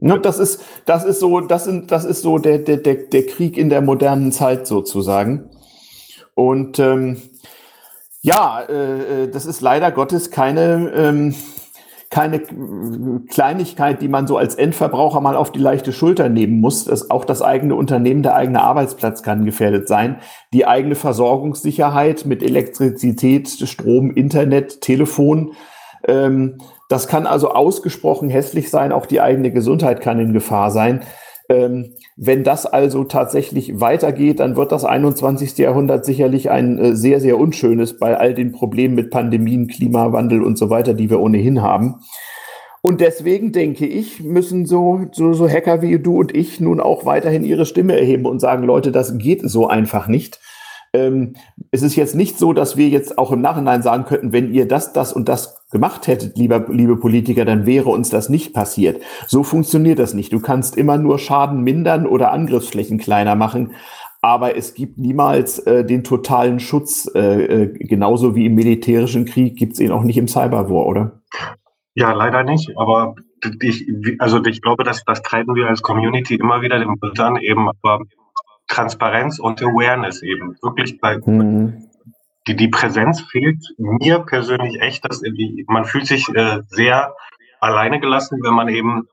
[0.00, 3.26] Ne, das ist, das ist so, das sind, das ist so der, der, der, der
[3.26, 5.48] Krieg in der modernen Zeit sozusagen.
[6.34, 7.22] Und ähm,
[8.20, 11.34] ja, äh, äh das ist leider Gottes keine ähm,
[12.14, 12.42] keine
[13.28, 16.84] Kleinigkeit, die man so als Endverbraucher mal auf die leichte Schulter nehmen muss.
[16.84, 20.20] Das, auch das eigene Unternehmen, der eigene Arbeitsplatz kann gefährdet sein.
[20.52, 25.54] Die eigene Versorgungssicherheit mit Elektrizität, Strom, Internet, Telefon.
[26.06, 28.92] Ähm, das kann also ausgesprochen hässlich sein.
[28.92, 31.02] Auch die eigene Gesundheit kann in Gefahr sein.
[31.48, 35.58] Ähm, wenn das also tatsächlich weitergeht, dann wird das 21.
[35.58, 40.56] Jahrhundert sicherlich ein äh, sehr, sehr unschönes bei all den Problemen mit Pandemien, Klimawandel und
[40.56, 42.00] so weiter, die wir ohnehin haben.
[42.80, 47.06] Und deswegen denke ich, müssen so, so, so Hacker wie du und ich nun auch
[47.06, 50.38] weiterhin ihre Stimme erheben und sagen, Leute, das geht so einfach nicht.
[50.94, 51.34] Ähm,
[51.72, 54.66] es ist jetzt nicht so, dass wir jetzt auch im Nachhinein sagen könnten, wenn ihr
[54.66, 59.02] das, das und das gemacht hättet, lieber, liebe Politiker, dann wäre uns das nicht passiert.
[59.26, 60.32] So funktioniert das nicht.
[60.32, 63.72] Du kannst immer nur Schaden mindern oder Angriffsflächen kleiner machen.
[64.22, 67.10] Aber es gibt niemals äh, den totalen Schutz.
[67.14, 71.20] Äh, äh, genauso wie im militärischen Krieg gibt es ihn auch nicht im Cyberwar, oder?
[71.94, 72.70] Ja, leider nicht.
[72.76, 73.16] Aber
[73.60, 73.86] ich,
[74.20, 77.68] also ich glaube, dass das treiben wir als Community immer wieder den Bild an, eben
[77.68, 78.00] aber
[78.74, 80.56] Transparenz und Awareness eben.
[80.62, 81.88] Wirklich bei, mhm.
[82.46, 85.22] die, die Präsenz fehlt mir persönlich echt, dass
[85.68, 87.14] man fühlt sich äh, sehr
[87.60, 89.08] alleine gelassen, wenn man eben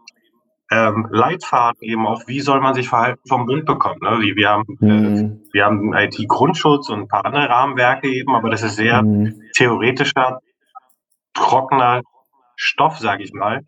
[0.72, 4.00] ähm, Leitfaden eben auch, wie soll man sich verhalten vom Bund bekommen.
[4.02, 4.20] Ne?
[4.22, 5.16] Wie, wir haben, äh, mhm.
[5.16, 9.42] äh, wir haben IT-Grundschutz und ein paar andere Rahmenwerke eben, aber das ist sehr mhm.
[9.56, 10.40] theoretischer,
[11.34, 12.02] trockener
[12.56, 13.62] Stoff, sage ich mal.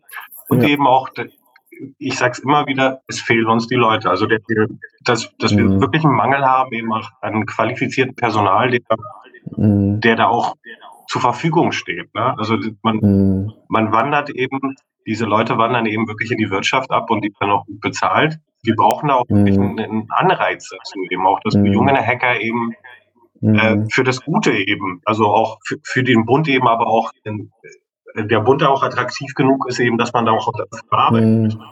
[0.48, 0.70] Und ja.
[0.70, 1.08] eben auch
[1.98, 4.10] ich sage es immer wieder, es fehlen uns die Leute.
[4.10, 4.40] Also, der,
[5.02, 5.58] dass, dass mhm.
[5.58, 8.80] wir wirklich einen Mangel haben eben auch an qualifiziertem Personal, der,
[9.56, 10.00] mhm.
[10.00, 10.54] der da auch
[11.08, 12.14] zur Verfügung steht.
[12.14, 12.34] Ne?
[12.38, 13.52] Also man, mhm.
[13.68, 14.74] man wandert eben
[15.06, 18.38] diese Leute wandern eben wirklich in die Wirtschaft ab und die werden auch gut bezahlt.
[18.62, 19.36] Wir brauchen da auch mhm.
[19.36, 21.66] wirklich einen, einen Anreiz dazu, eben auch, dass mhm.
[21.66, 22.74] junge Hacker eben
[23.42, 23.90] äh, mhm.
[23.90, 27.52] für das Gute eben, also auch für, für den Bund eben, aber auch in,
[28.14, 30.52] der Bund auch attraktiv genug ist, eben, dass man da auch
[30.90, 31.62] arbeiten mhm.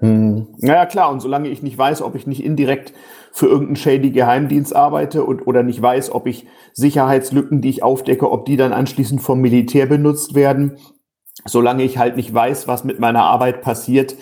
[0.00, 0.48] Hm.
[0.58, 2.94] Naja, klar, und solange ich nicht weiß, ob ich nicht indirekt
[3.32, 8.30] für irgendeinen shady Geheimdienst arbeite und, oder nicht weiß, ob ich Sicherheitslücken, die ich aufdecke,
[8.30, 10.78] ob die dann anschließend vom Militär benutzt werden,
[11.44, 14.16] solange ich halt nicht weiß, was mit meiner Arbeit passiert,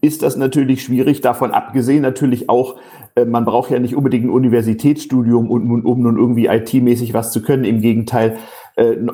[0.00, 1.20] ist das natürlich schwierig.
[1.20, 2.76] Davon abgesehen natürlich auch,
[3.16, 7.42] äh, man braucht ja nicht unbedingt ein Universitätsstudium, um, um nun irgendwie IT-mäßig was zu
[7.42, 7.64] können.
[7.64, 8.36] Im Gegenteil,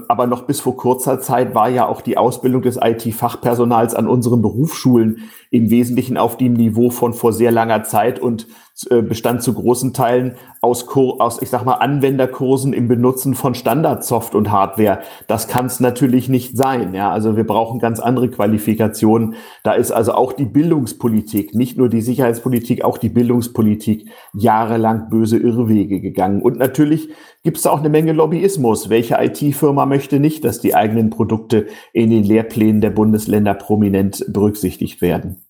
[0.09, 4.40] aber noch bis vor kurzer Zeit war ja auch die Ausbildung des IT-Fachpersonals an unseren
[4.40, 8.18] Berufsschulen im Wesentlichen auf dem Niveau von vor sehr langer Zeit.
[8.18, 8.46] Und äh,
[8.88, 14.51] bestand zu großen Teilen aus, aus, ich sag mal, Anwenderkursen im Benutzen von Standardsoft und
[14.51, 15.01] Hardware.
[15.27, 16.95] Das kann es natürlich nicht sein.
[16.95, 19.35] Ja, also wir brauchen ganz andere Qualifikationen.
[19.62, 25.38] Da ist also auch die Bildungspolitik, nicht nur die Sicherheitspolitik, auch die Bildungspolitik jahrelang böse
[25.38, 26.43] Irrwege gegangen.
[26.43, 27.09] Und natürlich
[27.43, 28.90] gibt es auch eine Menge Lobbyismus.
[28.90, 35.01] Welche IT-Firma möchte nicht, dass die eigenen Produkte in den Lehrplänen der Bundesländer prominent berücksichtigt
[35.01, 35.45] werden?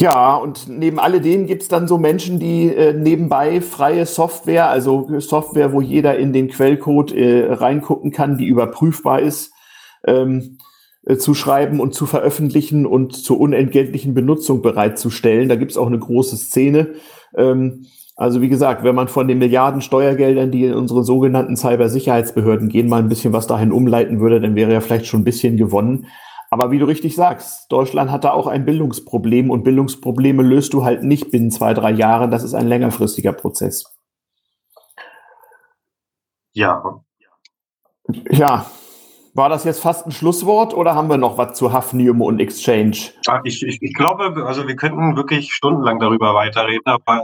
[0.00, 5.72] Ja, und neben alledem gibt's dann so Menschen, die äh, nebenbei freie Software, also Software,
[5.72, 9.52] wo jeder in den Quellcode äh, reingucken kann, die überprüfbar ist,
[10.06, 10.58] ähm,
[11.04, 15.48] äh, zu schreiben und zu veröffentlichen und zur unentgeltlichen Benutzung bereitzustellen.
[15.48, 16.94] Da gibt's auch eine große Szene.
[17.36, 22.68] Ähm, also wie gesagt, wenn man von den Milliarden Steuergeldern, die in unsere sogenannten Cybersicherheitsbehörden
[22.68, 25.56] gehen, mal ein bisschen was dahin umleiten würde, dann wäre ja vielleicht schon ein bisschen
[25.56, 26.06] gewonnen.
[26.50, 30.84] Aber wie du richtig sagst, Deutschland hat da auch ein Bildungsproblem und Bildungsprobleme löst du
[30.84, 32.30] halt nicht binnen zwei, drei Jahren.
[32.30, 33.94] Das ist ein längerfristiger Prozess.
[36.52, 37.02] Ja.
[38.30, 38.66] Ja.
[39.34, 42.96] War das jetzt fast ein Schlusswort oder haben wir noch was zu Hafnium und Exchange?
[43.44, 47.22] Ich, ich, ich glaube, also wir könnten wirklich stundenlang darüber weiterreden, aber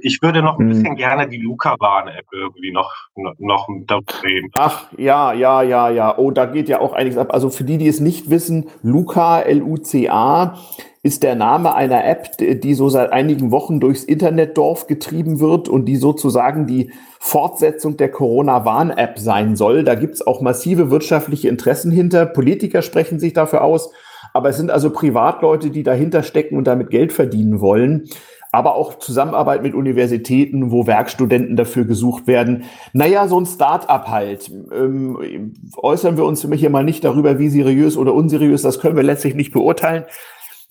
[0.00, 0.68] ich würde noch ein hm.
[0.68, 2.92] bisschen gerne die Luca-Warn-App irgendwie noch,
[3.38, 3.68] noch
[4.22, 4.50] reden.
[4.54, 6.16] Ach, ja, ja, ja, ja.
[6.16, 7.32] Oh, da geht ja auch einiges ab.
[7.32, 10.58] Also für die, die es nicht wissen, Luca, L-U-C-A,
[11.04, 15.86] ist der Name einer App, die so seit einigen Wochen durchs Internetdorf getrieben wird und
[15.86, 19.82] die sozusagen die Fortsetzung der Corona-Warn-App sein soll.
[19.82, 22.24] Da gibt's auch massive wirtschaftliche Interessen hinter.
[22.24, 23.92] Politiker sprechen sich dafür aus.
[24.32, 28.08] Aber es sind also Privatleute, die dahinter stecken und damit Geld verdienen wollen
[28.52, 32.64] aber auch Zusammenarbeit mit Universitäten, wo Werkstudenten dafür gesucht werden.
[32.92, 34.50] Naja, so ein Start-up halt.
[34.72, 39.02] Ähm, äußern wir uns hier mal nicht darüber, wie seriös oder unseriös, das können wir
[39.02, 40.04] letztlich nicht beurteilen.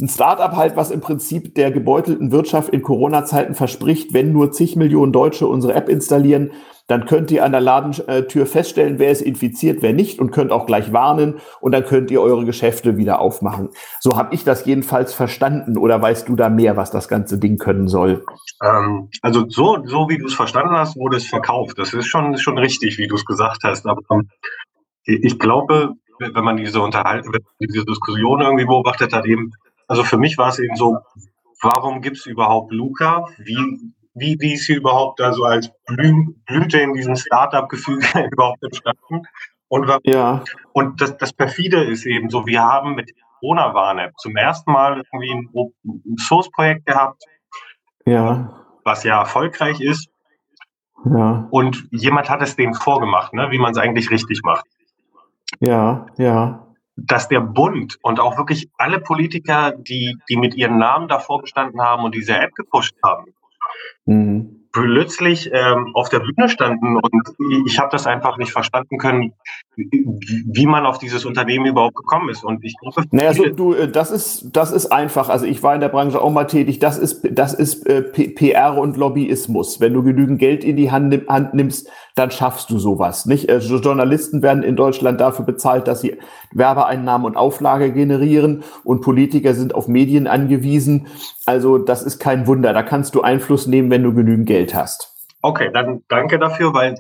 [0.02, 4.76] Ein Start-up halt, was im Prinzip der gebeutelten Wirtschaft in Corona-Zeiten verspricht, wenn nur zig
[4.76, 6.52] Millionen Deutsche unsere App installieren,
[6.88, 10.66] dann könnt ihr an der Ladentür feststellen, wer ist infiziert, wer nicht und könnt auch
[10.66, 13.70] gleich warnen und dann könnt ihr eure Geschäfte wieder aufmachen.
[14.00, 17.58] So habe ich das jedenfalls verstanden oder weißt du da mehr, was das ganze Ding
[17.58, 18.26] können soll?
[18.62, 21.78] Ähm, also so, so wie du es verstanden hast, wurde es verkauft.
[21.78, 23.86] Das ist schon, schon richtig, wie du es gesagt hast.
[23.86, 24.28] Aber ähm,
[25.06, 29.54] ich glaube, wenn man diese Unterhaltung, diese Diskussion irgendwie beobachtet hat, eben,
[29.92, 31.00] also für mich war es eben so,
[31.62, 33.26] warum gibt es überhaupt Luca?
[33.40, 38.00] Wie, wie, wie ist sie überhaupt da so als Blü Blüte in diesem Startup-Gefühl
[38.32, 39.24] überhaupt entstanden?
[39.68, 40.46] Und, ja.
[40.72, 45.34] und das, das perfide ist eben so, wir haben mit Corona-Warn-App zum ersten Mal irgendwie
[45.34, 47.22] ein, Source-Projekt gehabt,
[48.06, 48.64] ja.
[48.86, 50.08] was ja erfolgreich ist.
[51.04, 51.50] Ja.
[51.52, 54.66] Und jemand hat es denen vorgemacht, ne, wie man es eigentlich richtig macht.
[55.60, 56.71] Ja, ja.
[56.96, 61.82] Dass der Bund und auch wirklich alle Politiker, die, die mit ihren Namen davor gestanden
[61.82, 63.34] haben und diese App gepusht haben,
[64.06, 64.61] Mhm.
[64.72, 69.34] Plötzlich ähm, auf der Bühne standen und ich habe das einfach nicht verstanden können,
[69.76, 72.44] wie man auf dieses Unternehmen überhaupt gekommen ist.
[72.44, 75.30] Und ich glaube, naja, so, du, äh, das ist das ist einfach.
[75.30, 76.80] Also ich war in der Branche auch mal tätig.
[76.80, 79.80] Das ist das ist äh, PR und Lobbyismus.
[79.80, 83.26] Wenn du genügend Geld in die Hand, Hand nimmst, dann schaffst du sowas.
[83.26, 83.50] Nicht?
[83.50, 86.18] Äh, Journalisten werden in Deutschland dafür bezahlt, dass sie
[86.52, 91.08] Werbeeinnahmen und Auflage generieren und Politiker sind auf Medien angewiesen.
[91.46, 92.74] Also das ist kein Wunder.
[92.74, 95.14] Da kannst du Einfluss nehmen, wenn du genügend Geld hast.
[95.42, 96.96] Okay, dann danke dafür, weil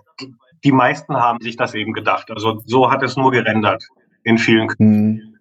[0.63, 2.31] die meisten haben sich das eben gedacht.
[2.31, 3.87] Also so hat es nur gerendert
[4.23, 4.69] in vielen.
[4.77, 5.35] Hm.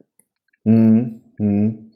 [0.65, 1.21] Hm.
[1.39, 1.93] Hm.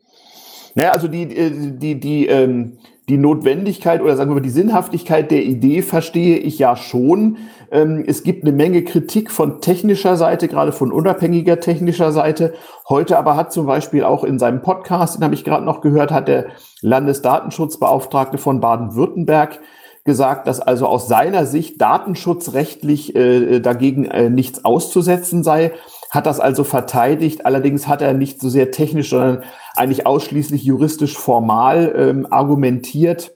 [0.75, 5.31] Naja, also die, äh, die, die, ähm, die Notwendigkeit oder sagen wir mal die Sinnhaftigkeit
[5.31, 7.37] der Idee verstehe ich ja schon.
[7.75, 12.55] Ähm, es gibt eine Menge Kritik von technischer Seite, gerade von unabhängiger technischer Seite.
[12.89, 16.13] Heute aber hat zum Beispiel auch in seinem Podcast, den habe ich gerade noch gehört,
[16.13, 16.47] hat der
[16.83, 19.59] Landesdatenschutzbeauftragte von Baden-Württemberg
[20.05, 25.73] gesagt, dass also aus seiner Sicht datenschutzrechtlich äh, dagegen äh, nichts auszusetzen sei.
[26.11, 27.45] hat das also verteidigt.
[27.45, 29.43] Allerdings hat er nicht so sehr technisch, sondern
[29.75, 33.34] eigentlich ausschließlich juristisch formal ähm, argumentiert.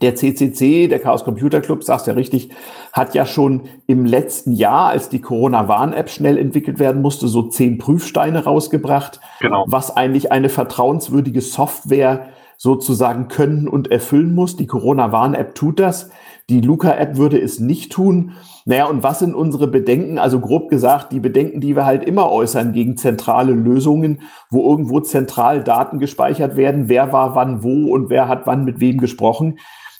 [0.00, 2.50] Der CCC, der Chaos Computer Club, sagst ja richtig,
[2.92, 7.78] hat ja schon im letzten Jahr, als die Corona-Warn-App schnell entwickelt werden musste, so zehn
[7.78, 9.64] Prüfsteine rausgebracht, genau.
[9.66, 12.28] was eigentlich eine vertrauenswürdige Software
[12.58, 14.56] sozusagen können und erfüllen muss.
[14.56, 16.10] Die Corona-Warn-App tut das.
[16.50, 18.32] Die Luca-App würde es nicht tun.
[18.64, 20.18] Naja, und was sind unsere Bedenken?
[20.18, 25.00] Also grob gesagt, die Bedenken, die wir halt immer äußern gegen zentrale Lösungen, wo irgendwo
[25.00, 29.58] zentral Daten gespeichert werden, wer war wann wo und wer hat wann mit wem gesprochen.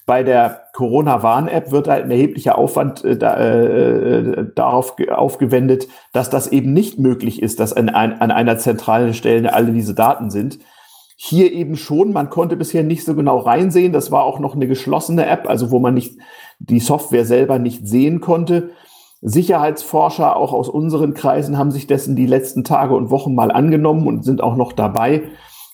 [0.09, 6.49] Bei der Corona-Warn-App wird halt ein erheblicher Aufwand äh, da, äh, darauf aufgewendet, dass das
[6.49, 10.61] eben nicht möglich ist, dass an, an einer zentralen Stelle alle diese Daten sind.
[11.15, 13.93] Hier eben schon, man konnte bisher nicht so genau reinsehen.
[13.93, 16.17] Das war auch noch eine geschlossene App, also wo man nicht
[16.59, 18.71] die Software selber nicht sehen konnte.
[19.21, 24.07] Sicherheitsforscher auch aus unseren Kreisen haben sich dessen die letzten Tage und Wochen mal angenommen
[24.07, 25.25] und sind auch noch dabei.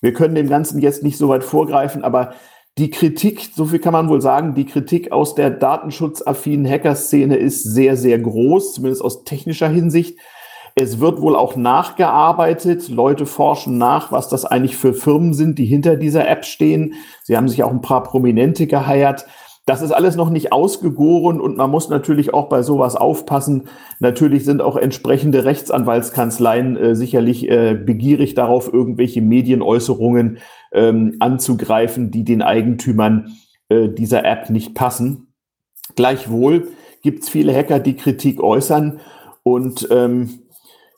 [0.01, 2.33] Wir können dem Ganzen jetzt nicht so weit vorgreifen, aber
[2.77, 7.63] die Kritik, so viel kann man wohl sagen, die Kritik aus der datenschutzaffinen Hackerszene ist
[7.63, 10.19] sehr, sehr groß, zumindest aus technischer Hinsicht.
[10.75, 12.89] Es wird wohl auch nachgearbeitet.
[12.89, 16.95] Leute forschen nach, was das eigentlich für Firmen sind, die hinter dieser App stehen.
[17.23, 19.25] Sie haben sich auch ein paar Prominente geheiert.
[19.67, 23.69] Das ist alles noch nicht ausgegoren und man muss natürlich auch bei sowas aufpassen.
[23.99, 30.39] Natürlich sind auch entsprechende Rechtsanwaltskanzleien äh, sicherlich äh, begierig darauf, irgendwelche Medienäußerungen
[30.73, 33.37] ähm, anzugreifen, die den Eigentümern
[33.71, 35.29] äh, dieser App nicht passen.
[35.97, 36.69] Gleichwohl
[37.03, 39.01] gibt es viele Hacker, die Kritik äußern
[39.45, 40.41] und ähm,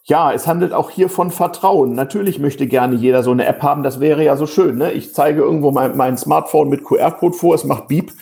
[0.09, 1.95] ja, es handelt auch hier von Vertrauen.
[1.95, 3.83] Natürlich möchte gerne jeder so eine App haben.
[3.83, 4.79] Das wäre ja so schön.
[4.79, 4.93] Ne?
[4.93, 8.13] Ich zeige irgendwo mein, mein Smartphone mit QR-Code vor, es macht Beep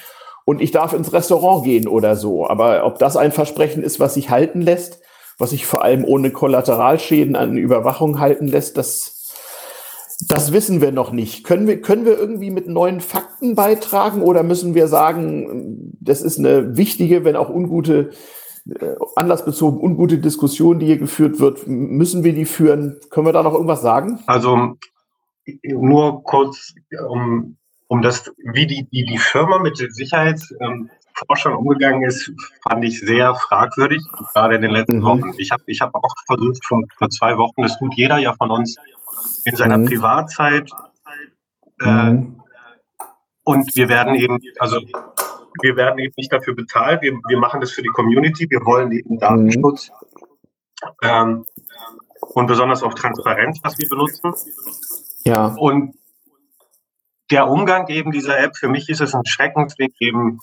[0.45, 2.47] und ich darf ins Restaurant gehen oder so.
[2.47, 5.01] Aber ob das ein Versprechen ist, was sich halten lässt,
[5.38, 9.34] was sich vor allem ohne Kollateralschäden an Überwachung halten lässt, das,
[10.28, 11.45] das wissen wir noch nicht.
[11.45, 16.38] Können wir, können wir irgendwie mit neuen Fakten beitragen oder müssen wir sagen, das ist
[16.38, 18.11] eine wichtige, wenn auch ungute
[18.68, 21.66] äh, anlassbezogen ungute Diskussion, die hier geführt wird.
[21.66, 22.99] Müssen wir die führen?
[23.11, 24.20] Können wir da noch irgendwas sagen?
[24.26, 24.76] Also
[25.62, 26.74] nur kurz,
[27.07, 27.57] um,
[27.95, 32.32] um das, wie die, die, die Firma mit Sicherheitsforschern ähm, umgegangen ist,
[32.68, 35.05] fand ich sehr fragwürdig, gerade in den letzten mhm.
[35.05, 35.32] Wochen.
[35.38, 38.51] Ich habe ich hab auch versucht, vor, vor zwei Wochen, das tut jeder ja von
[38.51, 38.76] uns
[39.45, 39.86] in seiner mhm.
[39.86, 40.68] Privatzeit.
[41.82, 42.42] Äh, mhm.
[43.45, 44.80] Und wir werden eben, also
[45.62, 47.01] wir werden eben nicht dafür bezahlt.
[47.03, 48.51] Wir, wir machen das für die Community.
[48.51, 49.90] Wir wollen eben Datenschutz
[50.82, 50.88] mhm.
[51.09, 51.45] ähm,
[52.34, 54.32] und besonders auch Transparenz, was wir benutzen.
[55.24, 55.55] Ja.
[55.57, 55.95] Und
[57.31, 60.39] der Umgang eben dieser App, für mich ist es ein Schreckensweg eben,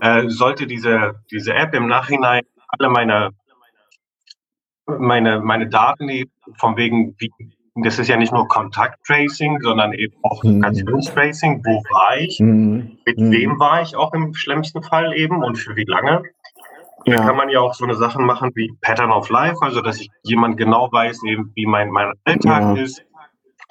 [0.00, 3.30] äh, sollte diese, diese App im Nachhinein alle meine,
[4.86, 6.08] meine, meine Daten,
[6.58, 7.30] von wegen, wie,
[7.74, 10.60] das ist ja nicht nur Kontakttracing, sondern eben auch mhm.
[10.60, 11.62] Lokationstracing.
[11.64, 12.40] Wo war ich?
[12.40, 12.98] Mhm.
[13.06, 13.30] Mit mhm.
[13.30, 16.22] wem war ich auch im schlimmsten Fall eben und für wie lange?
[17.04, 17.16] Ja.
[17.16, 20.00] Da kann man ja auch so eine Sachen machen wie Pattern of Life, also dass
[20.00, 22.82] ich jemand genau weiß, eben wie mein, mein Alltag ja.
[22.82, 23.04] ist.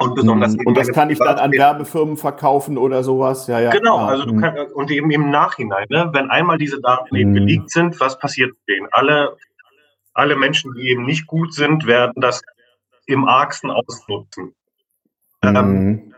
[0.02, 0.66] Und besonders mhm.
[0.66, 3.48] Und das kann ich dann an Werbefirmen verkaufen oder sowas.
[3.48, 3.72] Ja, ja.
[3.72, 4.42] Genau, also du mhm.
[4.42, 8.52] kannst, und eben im Nachhinein, ne, wenn einmal diese Daten eben geleakt sind, was passiert
[8.52, 8.88] mit denen?
[8.92, 9.38] Alle,
[10.14, 12.42] alle Menschen, die eben nicht gut sind, werden das
[13.06, 14.56] im argsten ausnutzen.
[15.44, 15.56] Mhm.
[15.56, 16.14] Ähm,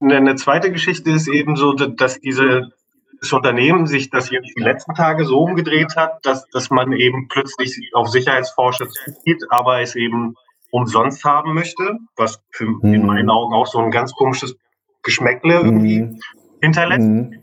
[0.00, 2.72] eine zweite Geschichte ist eben so, dass diese,
[3.20, 7.28] das Unternehmen sich das jetzt die letzten Tage so umgedreht hat, dass, dass man eben
[7.28, 10.36] plötzlich auf Sicherheitsforscher zuzieht, aber es eben
[10.70, 12.94] umsonst haben möchte, was für, mhm.
[12.94, 14.56] in meinen Augen auch so ein ganz komisches
[15.02, 16.20] Geschmäckle irgendwie mhm.
[16.60, 17.06] hinterlässt.
[17.06, 17.34] Mhm.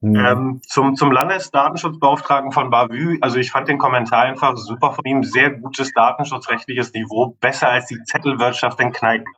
[0.00, 0.16] Mhm.
[0.16, 5.22] Ähm, zum, zum Landesdatenschutzbeauftragten von Bavü, also ich fand den Kommentar einfach super von ihm,
[5.22, 9.32] sehr gutes datenschutzrechtliches Niveau, besser als die Zettelwirtschaft in Kneipen.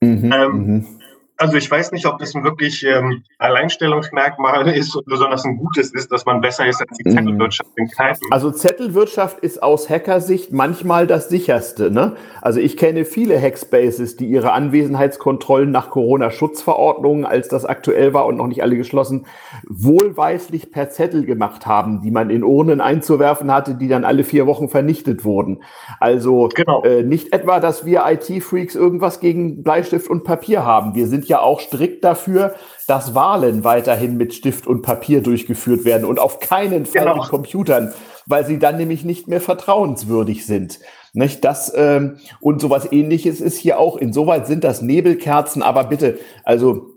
[0.00, 0.32] Mhm.
[0.32, 1.00] Ähm, mhm
[1.36, 5.92] also ich weiß nicht, ob das ein wirklich ähm, Alleinstellungsmerkmal ist und besonders ein gutes
[5.92, 7.14] ist, dass man besser ist als die mhm.
[7.14, 8.28] Zettelwirtschaft in Kneipen.
[8.30, 11.90] Also Zettelwirtschaft ist aus Hackersicht manchmal das sicherste.
[11.90, 12.16] Ne?
[12.40, 18.36] Also ich kenne viele Hackspaces, die ihre Anwesenheitskontrollen nach Corona-Schutzverordnungen, als das aktuell war und
[18.36, 19.26] noch nicht alle geschlossen,
[19.68, 24.46] wohlweislich per Zettel gemacht haben, die man in Urnen einzuwerfen hatte, die dann alle vier
[24.46, 25.62] Wochen vernichtet wurden.
[25.98, 26.84] Also genau.
[26.84, 30.94] äh, nicht etwa, dass wir IT-Freaks irgendwas gegen Bleistift und Papier haben.
[30.94, 32.54] Wir sind sind ja auch strikt dafür,
[32.86, 37.16] dass Wahlen weiterhin mit Stift und Papier durchgeführt werden und auf keinen Fall genau.
[37.16, 37.94] mit Computern,
[38.26, 40.80] weil sie dann nämlich nicht mehr vertrauenswürdig sind.
[41.14, 41.44] Nicht?
[41.44, 43.96] Das ähm, und sowas ähnliches ist hier auch.
[43.96, 46.90] Insoweit sind das Nebelkerzen, aber bitte, also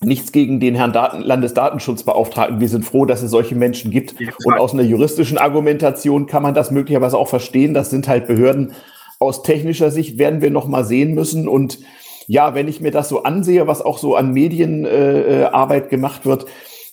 [0.00, 2.60] nichts gegen den Herrn Daten Landesdatenschutzbeauftragten.
[2.60, 4.14] Wir sind froh, dass es solche Menschen gibt.
[4.44, 7.74] Und aus einer juristischen Argumentation kann man das möglicherweise auch verstehen.
[7.74, 8.72] Das sind halt Behörden,
[9.20, 11.48] aus technischer Sicht werden wir noch mal sehen müssen.
[11.48, 11.80] Und
[12.28, 16.46] ja, wenn ich mir das so ansehe, was auch so an Medienarbeit äh, gemacht wird,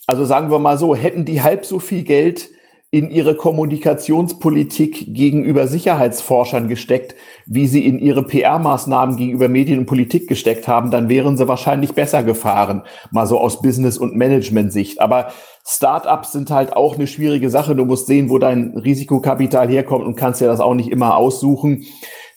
[0.06, 2.48] also sagen wir mal so, hätten die halb so viel Geld
[2.90, 10.28] in ihre Kommunikationspolitik gegenüber Sicherheitsforschern gesteckt, wie sie in ihre PR-Maßnahmen gegenüber Medien und Politik
[10.28, 15.00] gesteckt haben, dann wären sie wahrscheinlich besser gefahren, mal so aus Business- und Management-Sicht.
[15.00, 15.32] Aber
[15.66, 17.74] Startups sind halt auch eine schwierige Sache.
[17.74, 21.84] Du musst sehen, wo dein Risikokapital herkommt und kannst ja das auch nicht immer aussuchen.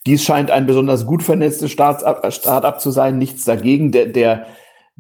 [0.06, 3.92] Dies scheint ein besonders gut vernetztes Startup zu sein, nichts dagegen.
[3.92, 4.48] Der, der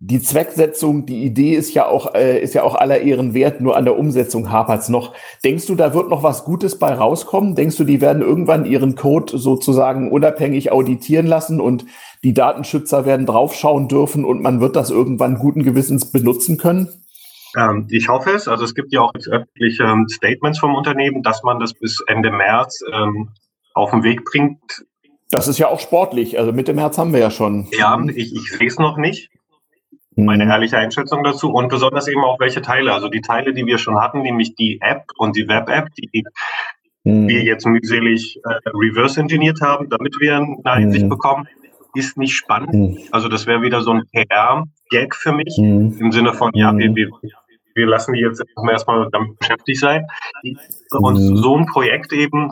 [0.01, 3.75] die Zwecksetzung, die Idee ist ja auch, äh, ist ja auch aller Ehren wert, nur
[3.75, 5.13] an der Umsetzung hapert's noch.
[5.43, 7.55] Denkst du, da wird noch was Gutes bei rauskommen?
[7.55, 11.85] Denkst du, die werden irgendwann ihren Code sozusagen unabhängig auditieren lassen und
[12.23, 16.87] die Datenschützer werden draufschauen dürfen und man wird das irgendwann guten Gewissens benutzen können?
[17.57, 18.47] Ähm, ich hoffe es.
[18.47, 22.31] Also es gibt ja auch öffentliche ähm, Statements vom Unternehmen, dass man das bis Ende
[22.31, 23.29] März ähm,
[23.73, 24.85] auf den Weg bringt.
[25.31, 26.39] Das ist ja auch sportlich.
[26.39, 27.67] Also Mitte März haben wir ja schon.
[27.77, 29.29] Ja, ich, ich sehe es noch nicht
[30.23, 30.51] meine mhm.
[30.51, 32.93] ehrliche Einschätzung dazu und besonders eben auch welche Teile.
[32.93, 36.23] Also die Teile, die wir schon hatten, nämlich die App und die Web-App, die
[37.03, 37.27] mhm.
[37.27, 41.09] wir jetzt mühselig äh, reverse engineert haben, damit wir eine Einsicht mhm.
[41.09, 41.47] bekommen,
[41.95, 42.73] ist nicht spannend.
[42.73, 42.97] Mhm.
[43.11, 45.97] Also das wäre wieder so ein PR-Gag für mich mhm.
[45.99, 47.09] im Sinne von, ja, wir, wir,
[47.75, 50.05] wir lassen die jetzt erstmal damit beschäftigt sein.
[50.91, 52.51] Und so ein Projekt eben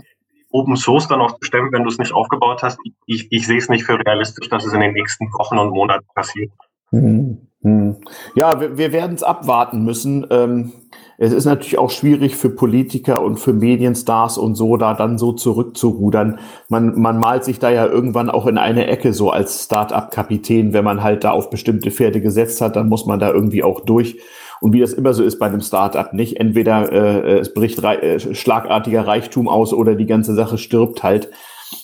[0.57, 3.57] Open Source dann auch zu stemmen, wenn du es nicht aufgebaut hast, ich, ich sehe
[3.57, 6.51] es nicht für realistisch, dass es in den nächsten Wochen und Monaten passiert.
[6.91, 7.47] Mhm.
[7.61, 7.97] Mhm.
[8.35, 10.25] Ja, wir, wir werden es abwarten müssen.
[10.29, 10.71] Ähm,
[11.17, 15.33] es ist natürlich auch schwierig für Politiker und für Medienstars und so, da dann so
[15.33, 16.39] zurückzurudern.
[16.69, 20.73] Man, man malt sich da ja irgendwann auch in eine Ecke so als Start-up-Kapitän.
[20.73, 23.81] Wenn man halt da auf bestimmte Pferde gesetzt hat, dann muss man da irgendwie auch
[23.81, 24.19] durch.
[24.61, 26.39] Und wie das immer so ist bei einem Start-up, nicht?
[26.39, 31.29] Entweder äh, es bricht äh, schlagartiger Reichtum aus oder die ganze Sache stirbt halt.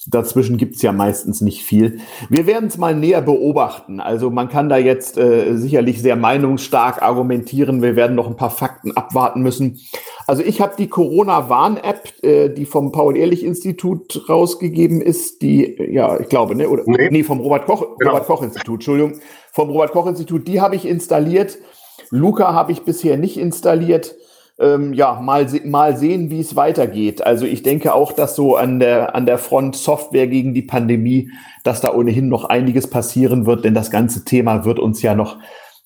[0.08, 2.00] Dazwischen gibt's ja meistens nicht viel.
[2.30, 4.00] Wir werden es mal näher beobachten.
[4.00, 7.82] Also man kann da jetzt äh, sicherlich sehr meinungsstark argumentieren.
[7.82, 9.80] Wir werden noch ein paar Fakten abwarten müssen.
[10.26, 16.56] Also ich habe die Corona-Warn-App, äh, die vom Paul-Ehrlich-Institut rausgegeben ist, die, ja, ich glaube,
[16.56, 16.70] ne?
[16.70, 18.12] Oder, nee, nee vom Robert-Koch-Institut, genau.
[18.12, 19.20] Robert Koch Entschuldigung.
[19.52, 21.58] Vom Robert-Koch-Institut, die habe ich installiert.
[22.14, 24.16] Luca habe ich bisher nicht installiert
[24.60, 27.26] ähm, ja, mal, mal sehen, wie es weitergeht.
[27.26, 31.32] Also ich denke auch, dass so an der, an der Front Software gegen die Pandemie,
[31.64, 35.38] dass da ohnehin noch einiges passieren wird, denn das ganze Thema wird uns ja noch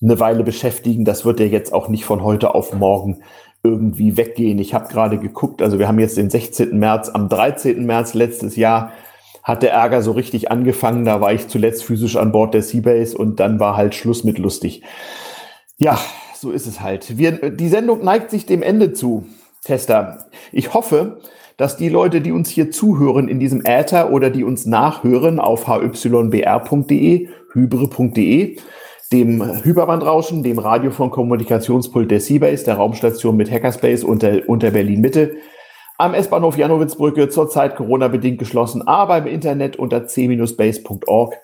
[0.02, 1.06] eine Weile beschäftigen.
[1.06, 3.22] Das wird ja jetzt auch nicht von heute auf morgen
[3.62, 4.58] irgendwie weggehen.
[4.58, 6.78] Ich habe gerade geguckt, also wir haben jetzt den 16.
[6.78, 7.86] März, am 13.
[7.86, 8.92] März letztes Jahr
[9.42, 11.06] hat der Ärger so richtig angefangen.
[11.06, 14.38] Da war ich zuletzt physisch an Bord der Seabase und dann war halt Schluss mit
[14.38, 14.82] lustig.
[15.80, 15.96] Ja,
[16.34, 17.18] so ist es halt.
[17.18, 19.26] Wir, die Sendung neigt sich dem Ende zu,
[19.62, 20.26] Tester.
[20.50, 21.20] Ich hoffe,
[21.56, 25.68] dass die Leute, die uns hier zuhören in diesem Äther oder die uns nachhören auf
[25.68, 28.56] hybr.de, hybre.de,
[29.12, 35.00] dem Hyperbandrauschen, dem Radio von Kommunikationspult der Seabase, der Raumstation mit Hackerspace unter, unter Berlin
[35.00, 35.36] Mitte,
[35.96, 41.34] am S-Bahnhof Janowitzbrücke, zurzeit Corona-bedingt geschlossen, aber im Internet unter c-base.org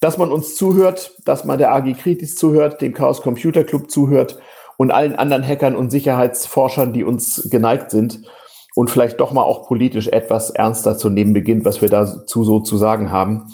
[0.00, 4.38] dass man uns zuhört, dass man der AG Kritis zuhört, dem Chaos Computer Club zuhört
[4.76, 8.22] und allen anderen Hackern und Sicherheitsforschern, die uns geneigt sind
[8.74, 12.60] und vielleicht doch mal auch politisch etwas ernster zu nehmen beginnt, was wir dazu so
[12.60, 13.48] zu sagen haben.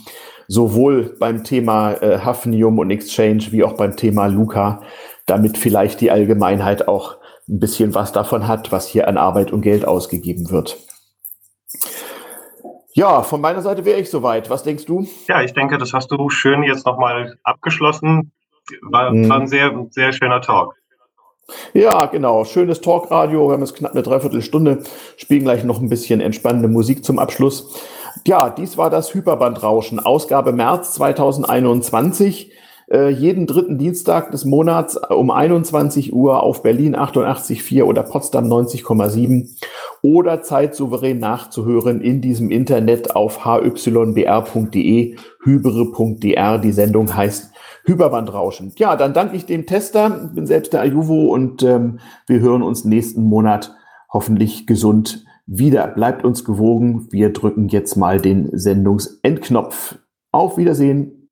[0.49, 4.83] Sowohl beim Thema äh, Hafnium und Exchange wie auch beim Thema Luca,
[5.25, 7.17] damit vielleicht die Allgemeinheit auch
[7.49, 10.77] ein bisschen was davon hat, was hier an Arbeit und Geld ausgegeben wird.
[12.97, 14.49] Ja, von meiner Seite wäre ich soweit.
[14.51, 15.05] Was denkst du?
[15.27, 18.31] Ja, ich denke, das hast du schön jetzt nochmal abgeschlossen.
[18.83, 19.29] War, hm.
[19.29, 20.77] war ein sehr, sehr schöner Talk.
[21.73, 22.45] Ja, genau.
[22.45, 23.49] Schönes Talkradio.
[23.49, 24.85] Wir haben jetzt knapp eine Dreiviertelstunde.
[25.17, 27.83] Spielen gleich noch ein bisschen entspannende Musik zum Abschluss.
[28.27, 32.53] Ja, dies war das Hyperbandrauschen, Ausgabe März 2021
[32.91, 39.51] äh, jeden dritten Dienstag des Monats um 21 Uhr auf Berlin 88,4 oder Potsdam 90,7
[40.03, 46.59] oder zeitsouverän nachzuhören in diesem Internet auf hybr.de, hybere.dr.
[46.59, 47.53] Die Sendung heißt
[47.85, 48.73] Hyperbandrauschen.
[48.77, 52.85] Ja, dann danke ich dem Tester, bin selbst der Ajuvo und ähm, wir hören uns
[52.85, 53.75] nächsten Monat
[54.11, 55.87] hoffentlich gesund wieder.
[55.89, 57.09] Bleibt uns gewogen.
[57.11, 59.99] Wir drücken jetzt mal den Sendungsendknopf.
[60.33, 61.24] Auf Wiedersehen.